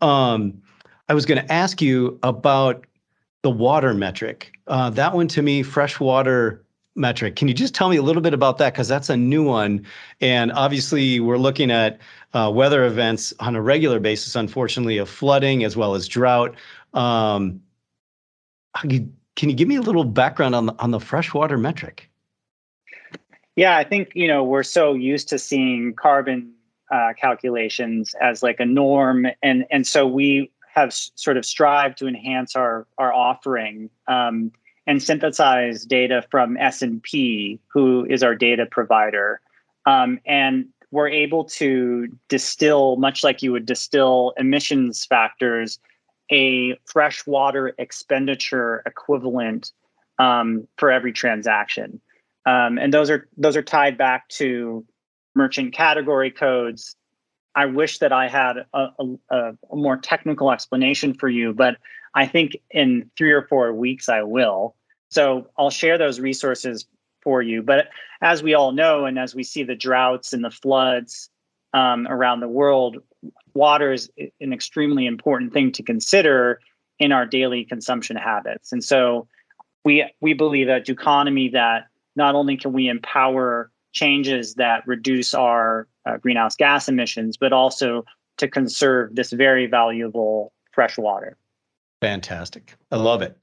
Um, 0.00 0.62
I 1.08 1.14
was 1.14 1.26
going 1.26 1.40
to 1.40 1.52
ask 1.52 1.82
you 1.82 2.18
about 2.22 2.86
the 3.42 3.50
water 3.50 3.92
metric. 3.92 4.52
Uh, 4.66 4.90
that 4.90 5.14
one 5.14 5.28
to 5.28 5.42
me, 5.42 5.62
freshwater 5.62 6.64
metric. 6.96 7.36
Can 7.36 7.48
you 7.48 7.54
just 7.54 7.74
tell 7.74 7.88
me 7.88 7.96
a 7.96 8.02
little 8.02 8.22
bit 8.22 8.32
about 8.32 8.58
that? 8.58 8.72
Because 8.72 8.88
that's 8.88 9.10
a 9.10 9.16
new 9.16 9.44
one. 9.44 9.84
And 10.20 10.50
obviously, 10.52 11.20
we're 11.20 11.38
looking 11.38 11.70
at 11.70 12.00
uh, 12.32 12.50
weather 12.54 12.84
events 12.84 13.34
on 13.40 13.54
a 13.54 13.60
regular 13.60 14.00
basis, 14.00 14.34
unfortunately, 14.34 14.98
of 14.98 15.08
flooding 15.08 15.64
as 15.64 15.76
well 15.76 15.94
as 15.94 16.08
drought. 16.08 16.54
Um, 16.94 17.60
can 19.36 19.50
you 19.50 19.54
give 19.54 19.68
me 19.68 19.76
a 19.76 19.82
little 19.82 20.04
background 20.04 20.54
on 20.54 20.66
the, 20.66 20.74
on 20.78 20.90
the 20.90 21.00
freshwater 21.00 21.58
metric? 21.58 22.08
Yeah, 23.56 23.76
I 23.76 23.84
think 23.84 24.10
you 24.14 24.26
know 24.26 24.42
we're 24.42 24.64
so 24.64 24.94
used 24.94 25.28
to 25.28 25.38
seeing 25.38 25.94
carbon 25.94 26.52
uh, 26.90 27.12
calculations 27.16 28.14
as 28.20 28.42
like 28.42 28.58
a 28.58 28.66
norm, 28.66 29.26
and 29.42 29.64
and 29.70 29.86
so 29.86 30.08
we 30.08 30.50
have 30.74 30.92
sort 30.92 31.36
of 31.36 31.44
strived 31.44 31.96
to 31.98 32.08
enhance 32.08 32.56
our 32.56 32.86
our 32.98 33.12
offering 33.12 33.88
um, 34.08 34.50
and 34.86 35.02
synthesize 35.02 35.86
data 35.86 36.22
from 36.30 36.56
S&P, 36.58 37.58
who 37.72 38.04
is 38.10 38.22
our 38.22 38.34
data 38.34 38.66
provider, 38.66 39.40
um, 39.86 40.18
and 40.26 40.66
we're 40.90 41.08
able 41.08 41.44
to 41.44 42.08
distill, 42.28 42.96
much 42.96 43.24
like 43.24 43.42
you 43.42 43.50
would 43.50 43.66
distill 43.66 44.34
emissions 44.36 45.06
factors, 45.06 45.78
a 46.30 46.76
freshwater 46.84 47.72
expenditure 47.78 48.82
equivalent 48.84 49.72
um, 50.18 50.68
for 50.76 50.90
every 50.90 51.12
transaction, 51.12 52.00
um, 52.46 52.78
and 52.78 52.92
those 52.92 53.10
are 53.10 53.28
those 53.36 53.56
are 53.56 53.62
tied 53.62 53.96
back 53.96 54.28
to 54.28 54.84
merchant 55.36 55.72
category 55.72 56.30
codes 56.32 56.96
I 57.54 57.66
wish 57.66 57.98
that 57.98 58.12
I 58.12 58.28
had 58.28 58.58
a, 58.72 58.88
a, 59.30 59.52
a, 59.70 59.76
more 59.76 59.96
technical 59.96 60.50
explanation 60.50 61.14
for 61.14 61.28
you, 61.28 61.52
but 61.52 61.76
I 62.14 62.26
think 62.26 62.56
in 62.70 63.10
three 63.16 63.32
or 63.32 63.42
four 63.42 63.72
weeks 63.72 64.08
I 64.08 64.22
will. 64.22 64.74
So 65.10 65.48
I'll 65.56 65.70
share 65.70 65.96
those 65.96 66.18
resources 66.18 66.86
for 67.22 67.42
you. 67.42 67.62
But 67.62 67.88
as 68.20 68.42
we 68.42 68.54
all 68.54 68.72
know, 68.72 69.04
and 69.04 69.18
as 69.18 69.34
we 69.34 69.44
see 69.44 69.62
the 69.62 69.76
droughts 69.76 70.32
and 70.32 70.44
the 70.44 70.50
floods 70.50 71.30
um, 71.72 72.06
around 72.08 72.40
the 72.40 72.48
world, 72.48 72.98
water 73.54 73.92
is 73.92 74.10
an 74.40 74.52
extremely 74.52 75.06
important 75.06 75.52
thing 75.52 75.72
to 75.72 75.82
consider 75.82 76.60
in 76.98 77.12
our 77.12 77.26
daily 77.26 77.64
consumption 77.64 78.16
habits. 78.16 78.72
And 78.72 78.82
so 78.82 79.28
we 79.84 80.10
we 80.20 80.34
believe 80.34 80.68
at 80.68 80.86
Doconomy 80.86 81.50
that 81.50 81.86
not 82.16 82.34
only 82.34 82.56
can 82.56 82.72
we 82.72 82.88
empower 82.88 83.70
changes 83.92 84.54
that 84.54 84.86
reduce 84.86 85.34
our 85.34 85.88
uh, 86.06 86.16
greenhouse 86.18 86.56
gas 86.56 86.88
emissions, 86.88 87.36
but 87.36 87.52
also 87.52 88.04
to 88.38 88.48
conserve 88.48 89.14
this 89.14 89.32
very 89.32 89.66
valuable 89.66 90.52
fresh 90.72 90.98
water. 90.98 91.36
Fantastic. 92.00 92.74
I 92.90 92.96
love 92.96 93.22
it. 93.22 93.36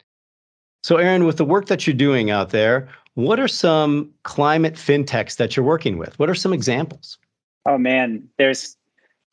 So, 0.83 0.97
Aaron, 0.97 1.25
with 1.25 1.37
the 1.37 1.45
work 1.45 1.67
that 1.67 1.85
you're 1.85 1.95
doing 1.95 2.31
out 2.31 2.49
there, 2.49 2.89
what 3.13 3.39
are 3.39 3.47
some 3.47 4.09
climate 4.23 4.73
fintechs 4.73 5.37
that 5.37 5.55
you're 5.55 5.65
working 5.65 5.97
with? 5.97 6.17
What 6.17 6.29
are 6.29 6.35
some 6.35 6.53
examples? 6.53 7.17
Oh 7.65 7.77
man, 7.77 8.27
there's 8.37 8.77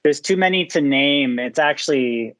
there's 0.04 0.20
too 0.20 0.36
many 0.36 0.66
to 0.66 0.80
name. 0.80 1.38
It's 1.38 1.58
actually 1.58 2.34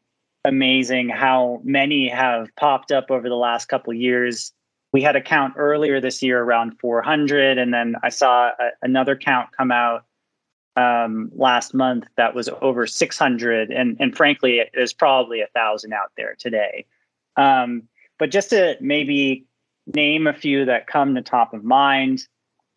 amazing 0.44 1.08
how 1.08 1.60
many 1.64 2.08
have 2.08 2.48
popped 2.56 2.92
up 2.92 3.10
over 3.10 3.28
the 3.28 3.36
last 3.36 3.66
couple 3.66 3.92
years. 3.92 4.52
We 4.92 5.02
had 5.02 5.16
a 5.16 5.20
count 5.20 5.54
earlier 5.56 6.00
this 6.00 6.22
year 6.22 6.42
around 6.42 6.78
400, 6.80 7.58
and 7.58 7.74
then 7.74 7.96
I 8.02 8.08
saw 8.08 8.48
a, 8.58 8.70
another 8.82 9.16
count 9.16 9.50
come 9.56 9.70
out 9.70 10.04
um, 10.78 11.32
last 11.34 11.74
month 11.74 12.06
that 12.16 12.34
was 12.34 12.48
over 12.62 12.86
600, 12.86 13.70
and 13.70 13.96
and 13.98 14.16
frankly, 14.16 14.62
there's 14.74 14.92
probably 14.92 15.40
a 15.40 15.48
thousand 15.48 15.92
out 15.92 16.12
there 16.16 16.36
today. 16.38 16.86
Um, 17.36 17.82
but 18.18 18.30
just 18.30 18.50
to 18.50 18.76
maybe 18.80 19.46
name 19.92 20.26
a 20.26 20.32
few 20.32 20.64
that 20.66 20.86
come 20.86 21.16
to 21.16 21.22
top 21.22 21.52
of 21.52 21.64
mind, 21.64 22.26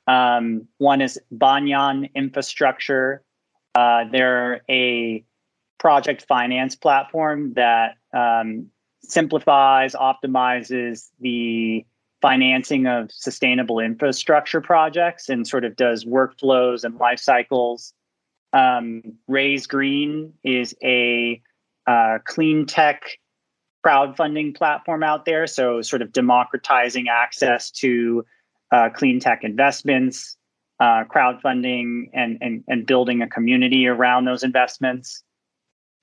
um, 0.08 0.68
one 0.78 1.02
is 1.02 1.20
Banyan 1.32 2.10
Infrastructure. 2.16 3.24
Uh, 3.76 4.06
they're 4.12 4.62
a 4.70 5.24
project 5.78 6.26
finance 6.28 6.76
platform 6.76 7.54
that 7.54 7.98
um, 8.14 8.68
simplifies, 9.04 9.94
optimizes 9.94 11.10
the 11.20 11.86
financing 12.22 12.86
of 12.86 13.12
sustainable 13.12 13.80
infrastructure 13.80 14.62
projects 14.62 15.28
and 15.28 15.48
sort 15.48 15.66
of 15.66 15.76
does 15.76 16.06
workflows 16.06 16.84
and 16.84 16.98
life 16.98 17.20
cycles. 17.20 17.94
Um, 18.54 19.02
Raise 19.28 19.66
Green 19.66 20.34
is 20.44 20.76
a 20.84 21.42
uh, 21.88 22.20
clean 22.24 22.68
tech 22.68 23.04
crowdfunding 23.86 24.56
platform 24.56 25.02
out 25.02 25.26
there. 25.26 25.48
So, 25.48 25.82
sort 25.82 26.04
of 26.04 26.12
democratizing 26.12 27.08
access 27.10 27.72
to 27.72 28.24
uh, 28.72 28.90
clean 28.94 29.20
tech 29.20 29.44
investments, 29.44 30.38
uh, 30.80 31.06
crowdfunding, 31.06 32.10
and, 32.14 32.38
and, 32.42 32.64
and 32.68 32.86
building 32.86 33.22
a 33.22 33.28
community 33.28 33.88
around 33.88 34.26
those 34.26 34.44
investments. 34.44 35.24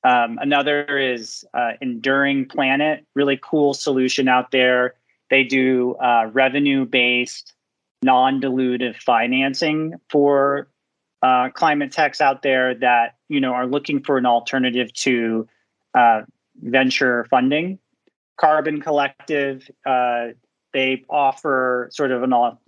Um, 0.04 0.38
another 0.40 0.98
is 0.98 1.44
uh, 1.54 1.72
Enduring 1.81 2.46
Planet, 2.46 3.07
really 3.14 3.38
cool 3.40 3.74
solution 3.74 4.26
out 4.26 4.50
there 4.50 4.94
they 5.31 5.45
do 5.45 5.95
uh, 5.97 6.31
revenue 6.33 6.85
based, 6.85 7.55
non 8.03 8.41
dilutive 8.41 8.97
financing 8.97 9.95
for 10.11 10.69
uh, 11.23 11.51
climate 11.51 11.93
techs 11.93 12.21
out 12.21 12.43
there 12.43 12.75
that 12.75 13.17
you 13.29 13.41
know 13.41 13.53
are 13.53 13.67
looking 13.67 14.03
for 14.03 14.19
an 14.19 14.27
alternative 14.27 14.93
to 14.95 15.49
uh, 15.95 16.23
venture 16.62 17.27
funding. 17.31 17.79
Carbon 18.38 18.81
Collective, 18.81 19.69
uh, 19.85 20.29
they 20.73 21.05
offer 21.11 21.88
sort 21.91 22.12
of 22.12 22.23
an 22.23 22.33
al- 22.33 22.61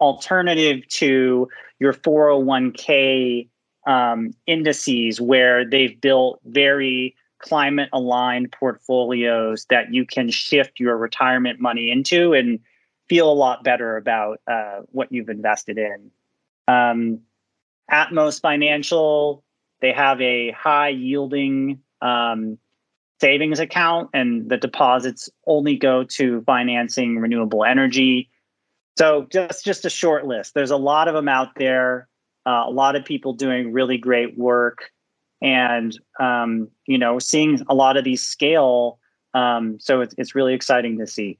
alternative 0.00 0.86
to 0.88 1.48
your 1.78 1.92
401k 1.92 3.48
um, 3.86 4.32
indices 4.46 5.20
where 5.20 5.68
they've 5.68 6.00
built 6.00 6.40
very 6.44 7.14
climate 7.38 7.88
aligned 7.92 8.52
portfolios 8.52 9.66
that 9.70 9.92
you 9.92 10.06
can 10.06 10.30
shift 10.30 10.80
your 10.80 10.96
retirement 10.96 11.60
money 11.60 11.90
into 11.90 12.32
and 12.32 12.60
feel 13.08 13.30
a 13.30 13.34
lot 13.34 13.64
better 13.64 13.96
about 13.96 14.40
uh, 14.46 14.80
what 14.90 15.12
you've 15.12 15.28
invested 15.28 15.78
in. 15.78 16.10
Um, 16.68 17.20
Atmos 17.90 18.40
Financial, 18.40 19.44
they 19.80 19.92
have 19.92 20.20
a 20.20 20.52
high 20.52 20.88
yielding 20.88 21.80
um, 22.00 22.58
savings 23.20 23.60
account, 23.60 24.10
and 24.14 24.48
the 24.48 24.56
deposits 24.56 25.28
only 25.46 25.76
go 25.76 26.04
to 26.04 26.42
financing 26.42 27.18
renewable 27.18 27.64
energy. 27.64 28.30
So 28.96 29.26
just 29.30 29.64
just 29.64 29.84
a 29.84 29.90
short 29.90 30.26
list. 30.26 30.54
There's 30.54 30.70
a 30.70 30.76
lot 30.76 31.08
of 31.08 31.14
them 31.14 31.28
out 31.28 31.54
there. 31.56 32.08
Uh, 32.46 32.64
a 32.66 32.70
lot 32.70 32.96
of 32.96 33.04
people 33.04 33.32
doing 33.32 33.72
really 33.72 33.98
great 33.98 34.38
work 34.38 34.90
and 35.42 35.98
um, 36.20 36.68
you 36.86 36.98
know 36.98 37.18
seeing 37.18 37.60
a 37.68 37.74
lot 37.74 37.96
of 37.96 38.04
these 38.04 38.22
scale 38.24 38.98
um, 39.34 39.78
so 39.80 40.00
it's, 40.00 40.14
it's 40.18 40.34
really 40.34 40.54
exciting 40.54 40.98
to 40.98 41.06
see 41.06 41.38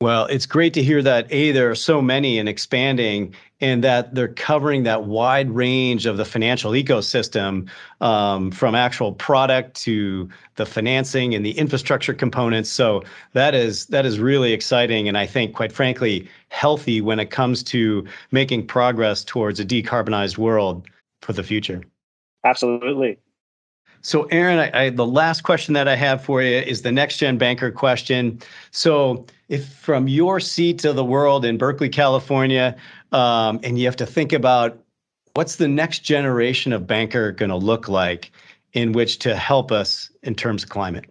well 0.00 0.26
it's 0.26 0.46
great 0.46 0.74
to 0.74 0.82
hear 0.82 1.02
that 1.02 1.26
a 1.32 1.52
there 1.52 1.70
are 1.70 1.74
so 1.74 2.02
many 2.02 2.38
and 2.38 2.48
expanding 2.48 3.34
and 3.60 3.84
that 3.84 4.14
they're 4.14 4.26
covering 4.26 4.82
that 4.82 5.04
wide 5.04 5.48
range 5.50 6.06
of 6.06 6.16
the 6.16 6.24
financial 6.24 6.72
ecosystem 6.72 7.68
um, 8.00 8.50
from 8.50 8.74
actual 8.74 9.12
product 9.12 9.74
to 9.74 10.28
the 10.56 10.66
financing 10.66 11.34
and 11.34 11.46
the 11.46 11.52
infrastructure 11.52 12.14
components 12.14 12.68
so 12.68 13.02
that 13.32 13.54
is 13.54 13.86
that 13.86 14.04
is 14.04 14.18
really 14.18 14.52
exciting 14.52 15.08
and 15.08 15.16
i 15.16 15.26
think 15.26 15.54
quite 15.54 15.72
frankly 15.72 16.28
healthy 16.48 17.00
when 17.00 17.18
it 17.18 17.30
comes 17.30 17.62
to 17.62 18.04
making 18.32 18.66
progress 18.66 19.24
towards 19.24 19.58
a 19.58 19.64
decarbonized 19.64 20.36
world 20.36 20.86
for 21.22 21.32
the 21.32 21.42
future. 21.42 21.82
Absolutely. 22.44 23.18
So, 24.04 24.24
Aaron, 24.24 24.58
I, 24.58 24.86
I, 24.86 24.90
the 24.90 25.06
last 25.06 25.42
question 25.42 25.74
that 25.74 25.86
I 25.86 25.94
have 25.94 26.24
for 26.24 26.42
you 26.42 26.58
is 26.58 26.82
the 26.82 26.90
next 26.90 27.18
gen 27.18 27.38
banker 27.38 27.70
question. 27.70 28.40
So, 28.72 29.26
if 29.48 29.68
from 29.74 30.08
your 30.08 30.40
seat 30.40 30.84
of 30.84 30.96
the 30.96 31.04
world 31.04 31.44
in 31.44 31.56
Berkeley, 31.56 31.88
California, 31.88 32.76
um, 33.12 33.60
and 33.62 33.78
you 33.78 33.86
have 33.86 33.96
to 33.96 34.06
think 34.06 34.32
about 34.32 34.76
what's 35.34 35.56
the 35.56 35.68
next 35.68 36.00
generation 36.00 36.72
of 36.72 36.84
banker 36.84 37.30
going 37.30 37.50
to 37.50 37.56
look 37.56 37.88
like 37.88 38.32
in 38.72 38.90
which 38.90 39.20
to 39.20 39.36
help 39.36 39.70
us 39.70 40.10
in 40.24 40.34
terms 40.34 40.64
of 40.64 40.68
climate? 40.68 41.04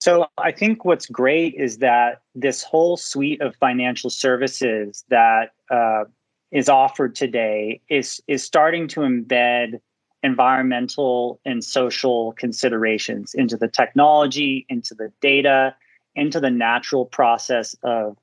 So, 0.00 0.26
I 0.38 0.52
think 0.52 0.86
what's 0.86 1.06
great 1.06 1.54
is 1.54 1.78
that 1.78 2.22
this 2.34 2.62
whole 2.62 2.96
suite 2.96 3.42
of 3.42 3.54
financial 3.56 4.08
services 4.08 5.04
that 5.10 5.50
uh, 5.70 6.04
is 6.50 6.70
offered 6.70 7.14
today 7.14 7.82
is 7.90 8.22
is 8.26 8.42
starting 8.42 8.88
to 8.88 9.00
embed 9.00 9.80
environmental 10.22 11.40
and 11.44 11.62
social 11.64 12.32
considerations 12.32 13.34
into 13.34 13.56
the 13.56 13.68
technology, 13.68 14.66
into 14.68 14.94
the 14.94 15.12
data, 15.20 15.74
into 16.14 16.40
the 16.40 16.50
natural 16.50 17.04
process 17.06 17.76
of 17.82 18.16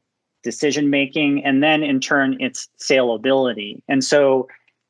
decision 0.44 0.90
making, 0.90 1.44
and 1.44 1.64
then 1.64 1.84
in 1.84 2.00
turn, 2.00 2.38
its 2.40 2.70
saleability. 2.80 3.82
And 3.88 4.04
so, 4.04 4.48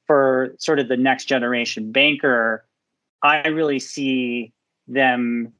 for 0.07 0.53
sort 0.59 0.79
of 0.79 0.87
the 0.87 0.97
next 0.97 1.25
generation 1.25 1.91
banker, 1.91 2.65
I 3.23 3.47
really 3.47 3.79
see 3.79 4.51
them 4.87 5.51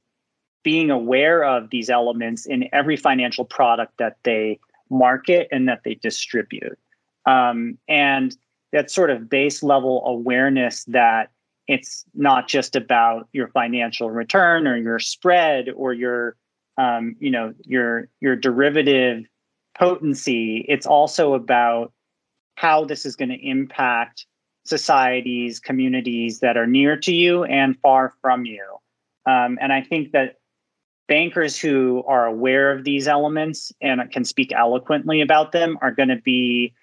being 0.63 0.91
aware 0.91 1.43
of 1.43 1.69
these 1.69 1.89
elements 1.89 2.45
in 2.45 2.67
every 2.73 2.97
financial 2.97 3.45
product 3.45 3.97
that 3.97 4.17
they 4.23 4.59
market 4.89 5.47
and 5.51 5.67
that 5.67 5.81
they 5.83 5.95
distribute. 5.95 6.77
Um, 7.25 7.77
and 7.87 8.35
that 8.71 8.91
sort 8.91 9.09
of 9.09 9.29
base 9.29 9.63
level 9.63 10.03
awareness 10.05 10.83
that 10.85 11.31
it's 11.67 12.05
not 12.13 12.47
just 12.47 12.75
about 12.75 13.27
your 13.31 13.47
financial 13.49 14.11
return 14.11 14.67
or 14.67 14.77
your 14.77 14.99
spread 14.99 15.69
or 15.75 15.93
your 15.93 16.35
um, 16.77 17.15
you 17.19 17.31
know 17.31 17.53
your 17.63 18.09
your 18.19 18.35
derivative 18.35 19.25
potency. 19.77 20.65
It's 20.67 20.85
also 20.85 21.33
about 21.33 21.91
how 22.55 22.85
this 22.85 23.05
is 23.05 23.15
going 23.15 23.29
to 23.29 23.47
impact 23.47 24.25
societies 24.65 25.59
communities 25.59 26.39
that 26.39 26.57
are 26.57 26.67
near 26.67 26.97
to 26.97 27.13
you 27.13 27.43
and 27.43 27.77
far 27.79 28.13
from 28.21 28.45
you. 28.45 28.63
Um, 29.27 29.57
and 29.59 29.73
i 29.73 29.81
think 29.81 30.11
that 30.11 30.35
bankers 31.07 31.57
who 31.57 32.03
are 32.07 32.25
aware 32.25 32.71
of 32.71 32.83
these 32.83 33.07
elements 33.07 33.71
and 33.81 34.01
can 34.11 34.23
speak 34.23 34.51
eloquently 34.51 35.21
about 35.21 35.51
them 35.51 35.77
are 35.81 35.91
going 35.91 36.09
to 36.09 36.21
be 36.23 36.73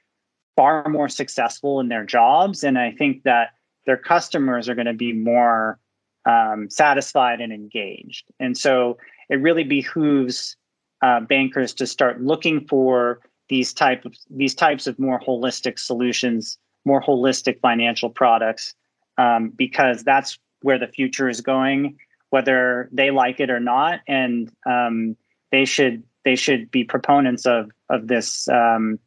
far 0.56 0.88
more 0.88 1.08
successful 1.08 1.80
in 1.80 1.88
their 1.88 2.04
jobs. 2.04 2.64
And 2.64 2.78
i 2.78 2.92
think 2.92 3.22
that 3.24 3.50
their 3.86 3.96
customers 3.96 4.68
are 4.68 4.74
going 4.74 4.86
to 4.86 4.92
be 4.94 5.12
more 5.12 5.78
um, 6.24 6.68
satisfied 6.70 7.40
and 7.40 7.52
engaged. 7.52 8.24
And 8.38 8.56
so 8.56 8.98
it 9.28 9.36
really 9.36 9.64
behooves 9.64 10.56
uh, 11.02 11.20
bankers 11.20 11.74
to 11.74 11.86
start 11.86 12.22
looking 12.22 12.66
for 12.68 13.20
these 13.48 13.72
type 13.72 14.04
of 14.04 14.14
these 14.30 14.54
types 14.54 14.86
of 14.86 14.98
more 14.98 15.20
holistic 15.20 15.78
solutions, 15.78 16.58
more 16.84 17.02
holistic 17.02 17.60
financial 17.60 18.08
products, 18.08 18.74
um, 19.18 19.50
because 19.50 20.04
that's 20.04 20.38
where 20.62 20.78
the 20.78 20.86
future 20.86 21.28
is 21.28 21.40
going, 21.40 21.98
whether 22.30 22.88
they 22.92 23.10
like 23.10 23.40
it 23.40 23.50
or 23.50 23.60
not. 23.60 24.00
And 24.06 24.50
um, 24.64 25.16
they 25.50 25.64
should 25.64 26.04
they 26.24 26.36
should 26.36 26.70
be 26.70 26.84
proponents 26.84 27.46
of 27.46 27.70
of 27.90 28.06
this 28.06 28.48
um, 28.48 28.98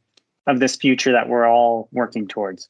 of 0.48 0.60
this 0.60 0.76
future 0.76 1.14
that 1.14 1.30
we're 1.30 1.48
all 1.48 1.90
working 1.92 2.28
towards. 2.28 2.70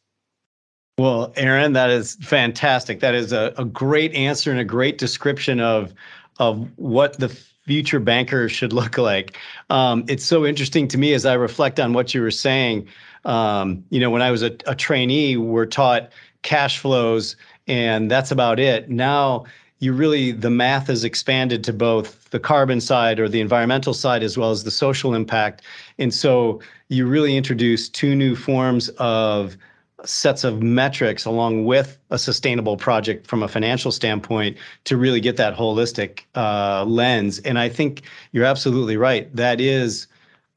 Well, 0.98 1.34
Aaron, 1.36 1.74
that 1.74 1.90
is 1.90 2.16
fantastic. 2.22 3.02
That 3.02 3.16
is 3.16 3.34
a, 3.34 3.54
a 3.58 3.66
great 3.66 4.14
answer 4.14 4.50
and 4.50 4.60
a 4.60 4.66
great 4.66 4.98
description 4.98 5.60
of 5.60 5.94
of 6.40 6.70
what 6.78 7.20
the 7.20 7.30
future 7.66 8.00
banker 8.00 8.48
should 8.48 8.72
look 8.74 8.98
like. 8.98 9.38
Um, 9.70 10.06
it's 10.08 10.24
so 10.24 10.46
interesting 10.46 10.88
to 10.90 10.98
me 10.98 11.14
as 11.14 11.26
I 11.26 11.34
reflect 11.34 11.80
on 11.80 11.92
what 11.94 12.14
you 12.14 12.22
were 12.22 12.32
saying. 12.32 12.88
Um, 13.26 13.84
you 13.90 14.00
know, 14.00 14.10
when 14.10 14.22
I 14.22 14.32
was 14.32 14.42
a, 14.44 14.56
a 14.68 14.76
trainee, 14.76 15.36
we're 15.36 15.66
taught 15.66 16.12
cash 16.44 16.80
flows, 16.80 17.36
and 17.68 18.10
that's 18.10 18.32
about 18.32 18.60
it. 18.60 18.90
Now 18.90 19.46
you 19.80 19.92
really 19.92 20.32
the 20.32 20.50
math 20.50 20.88
has 20.88 21.04
expanded 21.04 21.62
to 21.66 21.74
both 21.74 22.30
the 22.30 22.40
carbon 22.40 22.80
side 22.80 23.20
or 23.20 23.28
the 23.28 23.42
environmental 23.42 23.94
side 23.94 24.24
as 24.24 24.38
well 24.38 24.52
as 24.52 24.64
the 24.64 24.72
social 24.72 25.14
impact 25.14 25.62
and 26.00 26.14
so 26.14 26.62
you 26.88 27.06
really 27.06 27.36
introduce 27.36 27.90
two 27.90 28.16
new 28.16 28.36
forms 28.38 28.88
of 28.98 29.58
sets 30.06 30.44
of 30.44 30.62
metrics 30.62 31.26
along 31.26 31.66
with 31.66 31.98
a 32.10 32.18
sustainable 32.18 32.78
project 32.78 33.28
from 33.28 33.44
a 33.44 33.48
financial 33.48 33.92
standpoint 33.92 34.58
to 34.86 34.98
really 34.98 35.20
get 35.20 35.38
that 35.38 35.56
holistic 35.56 36.22
uh, 36.36 36.86
lens. 36.86 37.40
And 37.40 37.58
I 37.60 37.70
think 37.70 38.04
you're 38.32 38.46
absolutely 38.46 38.98
right. 38.98 39.34
That 39.36 39.60
is 39.60 40.08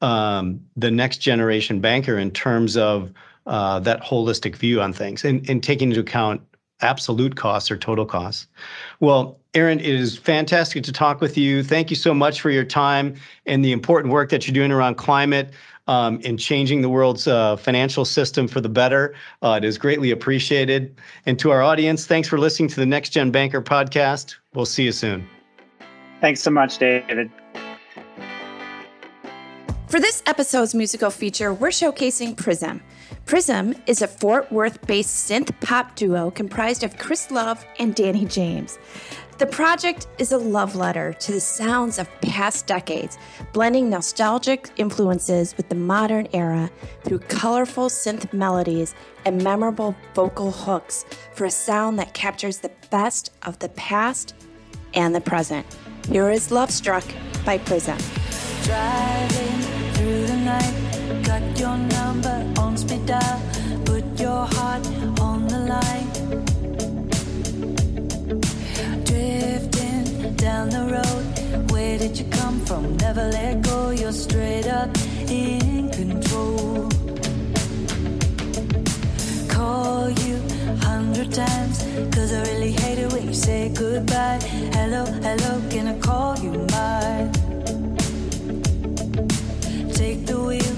um, 0.01 0.59
the 0.77 0.91
next 0.91 1.17
generation 1.17 1.79
banker 1.79 2.17
in 2.17 2.31
terms 2.31 2.77
of 2.77 3.11
uh, 3.45 3.79
that 3.79 4.01
holistic 4.01 4.55
view 4.55 4.81
on 4.81 4.93
things 4.93 5.25
and, 5.25 5.47
and 5.49 5.63
taking 5.63 5.89
into 5.89 6.01
account 6.01 6.41
absolute 6.81 7.35
costs 7.35 7.69
or 7.69 7.77
total 7.77 8.05
costs. 8.05 8.47
Well, 8.99 9.39
Aaron, 9.53 9.79
it 9.79 9.87
is 9.87 10.17
fantastic 10.17 10.83
to 10.83 10.91
talk 10.91 11.21
with 11.21 11.37
you. 11.37 11.63
Thank 11.63 11.89
you 11.89 11.95
so 11.95 12.13
much 12.13 12.41
for 12.41 12.51
your 12.51 12.63
time 12.63 13.15
and 13.45 13.65
the 13.65 13.71
important 13.71 14.13
work 14.13 14.29
that 14.29 14.47
you're 14.47 14.53
doing 14.53 14.71
around 14.71 14.95
climate 14.95 15.51
um, 15.87 16.19
in 16.21 16.37
changing 16.37 16.81
the 16.81 16.89
world's 16.89 17.27
uh, 17.27 17.57
financial 17.57 18.05
system 18.05 18.47
for 18.47 18.61
the 18.61 18.69
better. 18.69 19.15
Uh, 19.41 19.59
it 19.61 19.65
is 19.65 19.77
greatly 19.77 20.11
appreciated. 20.11 20.95
And 21.25 21.39
to 21.39 21.49
our 21.49 21.63
audience, 21.63 22.05
thanks 22.05 22.27
for 22.27 22.37
listening 22.37 22.69
to 22.69 22.75
the 22.75 22.85
Next 22.85 23.09
Gen 23.09 23.31
Banker 23.31 23.61
podcast. 23.61 24.35
We'll 24.53 24.67
see 24.67 24.83
you 24.83 24.91
soon. 24.91 25.27
Thanks 26.21 26.41
so 26.41 26.51
much, 26.51 26.77
David. 26.77 27.31
For 29.87 29.99
this 29.99 30.21
episode's 30.27 30.75
musical 30.75 31.09
feature, 31.09 31.51
we're 31.51 31.69
showcasing 31.69 32.37
Prism. 32.37 32.81
Prism 33.29 33.75
is 33.85 34.01
a 34.01 34.07
Fort 34.07 34.51
Worth 34.51 34.81
based 34.87 35.29
synth 35.29 35.51
pop 35.61 35.95
duo 35.95 36.31
comprised 36.31 36.83
of 36.83 36.97
Chris 36.97 37.29
Love 37.29 37.63
and 37.77 37.93
Danny 37.93 38.25
James. 38.25 38.79
The 39.37 39.45
project 39.45 40.07
is 40.17 40.31
a 40.31 40.37
love 40.39 40.75
letter 40.75 41.13
to 41.13 41.31
the 41.33 41.39
sounds 41.39 41.99
of 41.99 42.09
past 42.21 42.65
decades, 42.65 43.19
blending 43.53 43.87
nostalgic 43.87 44.71
influences 44.77 45.55
with 45.57 45.69
the 45.69 45.75
modern 45.75 46.27
era 46.33 46.71
through 47.03 47.19
colorful 47.19 47.87
synth 47.87 48.33
melodies 48.33 48.95
and 49.25 49.43
memorable 49.43 49.95
vocal 50.15 50.49
hooks 50.49 51.05
for 51.35 51.45
a 51.45 51.51
sound 51.51 51.99
that 51.99 52.15
captures 52.15 52.57
the 52.57 52.71
best 52.89 53.31
of 53.43 53.59
the 53.59 53.69
past 53.69 54.33
and 54.95 55.13
the 55.13 55.21
present. 55.21 55.67
Here 56.07 56.31
is 56.31 56.49
Love 56.49 56.71
Struck 56.71 57.05
by 57.45 57.59
Prism. 57.59 57.99
Driving 58.63 59.61
through 59.93 60.25
the 60.25 60.37
night, 60.37 60.88
your 61.59 61.77
number 61.77 62.53
on 62.57 62.77
speed 62.77 63.05
dial, 63.05 63.41
put 63.85 64.03
your 64.19 64.45
heart 64.55 64.85
on 65.19 65.47
the 65.47 65.59
line. 65.73 66.09
Drifting 69.05 70.35
down 70.35 70.69
the 70.69 70.83
road. 70.95 71.71
Where 71.71 71.97
did 71.97 72.17
you 72.19 72.25
come 72.25 72.59
from? 72.65 72.97
Never 72.97 73.25
let 73.29 73.61
go, 73.61 73.89
you're 73.91 74.11
straight 74.11 74.67
up 74.67 74.89
in 75.27 75.89
control. 75.91 76.89
Call 79.47 80.09
you 80.09 80.37
hundred 80.87 81.31
times, 81.33 81.77
cause 82.13 82.31
I 82.33 82.41
really 82.51 82.71
hate 82.71 82.99
it 82.99 83.11
when 83.13 83.27
you 83.27 83.33
say 83.33 83.69
goodbye. 83.69 84.39
Hello, 84.73 85.05
hello, 85.05 85.61
can 85.69 85.87
I 85.87 85.99
call 85.99 86.37
you 86.39 86.51
mine? 86.71 87.31
Take 89.93 90.25
the 90.25 90.39
wheel, 90.47 90.75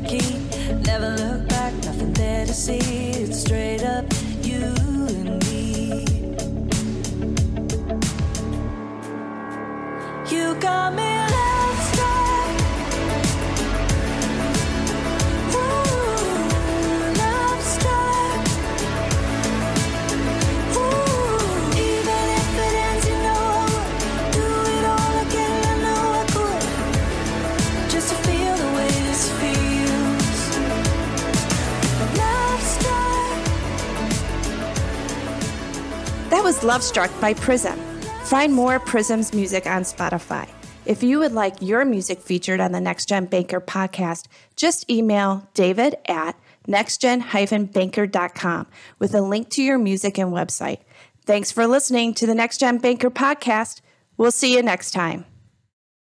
never 0.00 1.10
look 1.16 1.48
back, 1.48 1.72
nothing 1.84 2.12
there 2.12 2.46
to 2.46 2.52
see. 2.54 2.78
It's 2.78 3.40
straight 3.40 3.82
up 3.82 4.04
you. 4.42 4.74
And 5.08 5.44
me 5.46 6.04
You 10.30 10.54
got 10.60 10.94
me 10.94 11.27
Love 36.68 36.82
Struck 36.82 37.10
by 37.18 37.32
Prism. 37.32 37.78
Find 38.24 38.52
more 38.52 38.78
Prism's 38.78 39.32
music 39.32 39.66
on 39.66 39.84
Spotify. 39.84 40.46
If 40.84 41.02
you 41.02 41.18
would 41.18 41.32
like 41.32 41.62
your 41.62 41.86
music 41.86 42.20
featured 42.20 42.60
on 42.60 42.72
the 42.72 42.80
Next 42.80 43.08
Gen 43.08 43.24
Banker 43.24 43.58
podcast, 43.58 44.26
just 44.54 44.90
email 44.90 45.48
david 45.54 45.96
at 46.06 46.38
nextgen-banker.com 46.68 48.66
with 48.98 49.14
a 49.14 49.22
link 49.22 49.48
to 49.48 49.62
your 49.62 49.78
music 49.78 50.18
and 50.18 50.30
website. 50.30 50.80
Thanks 51.24 51.50
for 51.50 51.66
listening 51.66 52.12
to 52.12 52.26
the 52.26 52.34
Next 52.34 52.58
Gen 52.58 52.76
Banker 52.76 53.10
podcast. 53.10 53.80
We'll 54.18 54.30
see 54.30 54.54
you 54.54 54.62
next 54.62 54.90
time. 54.90 55.24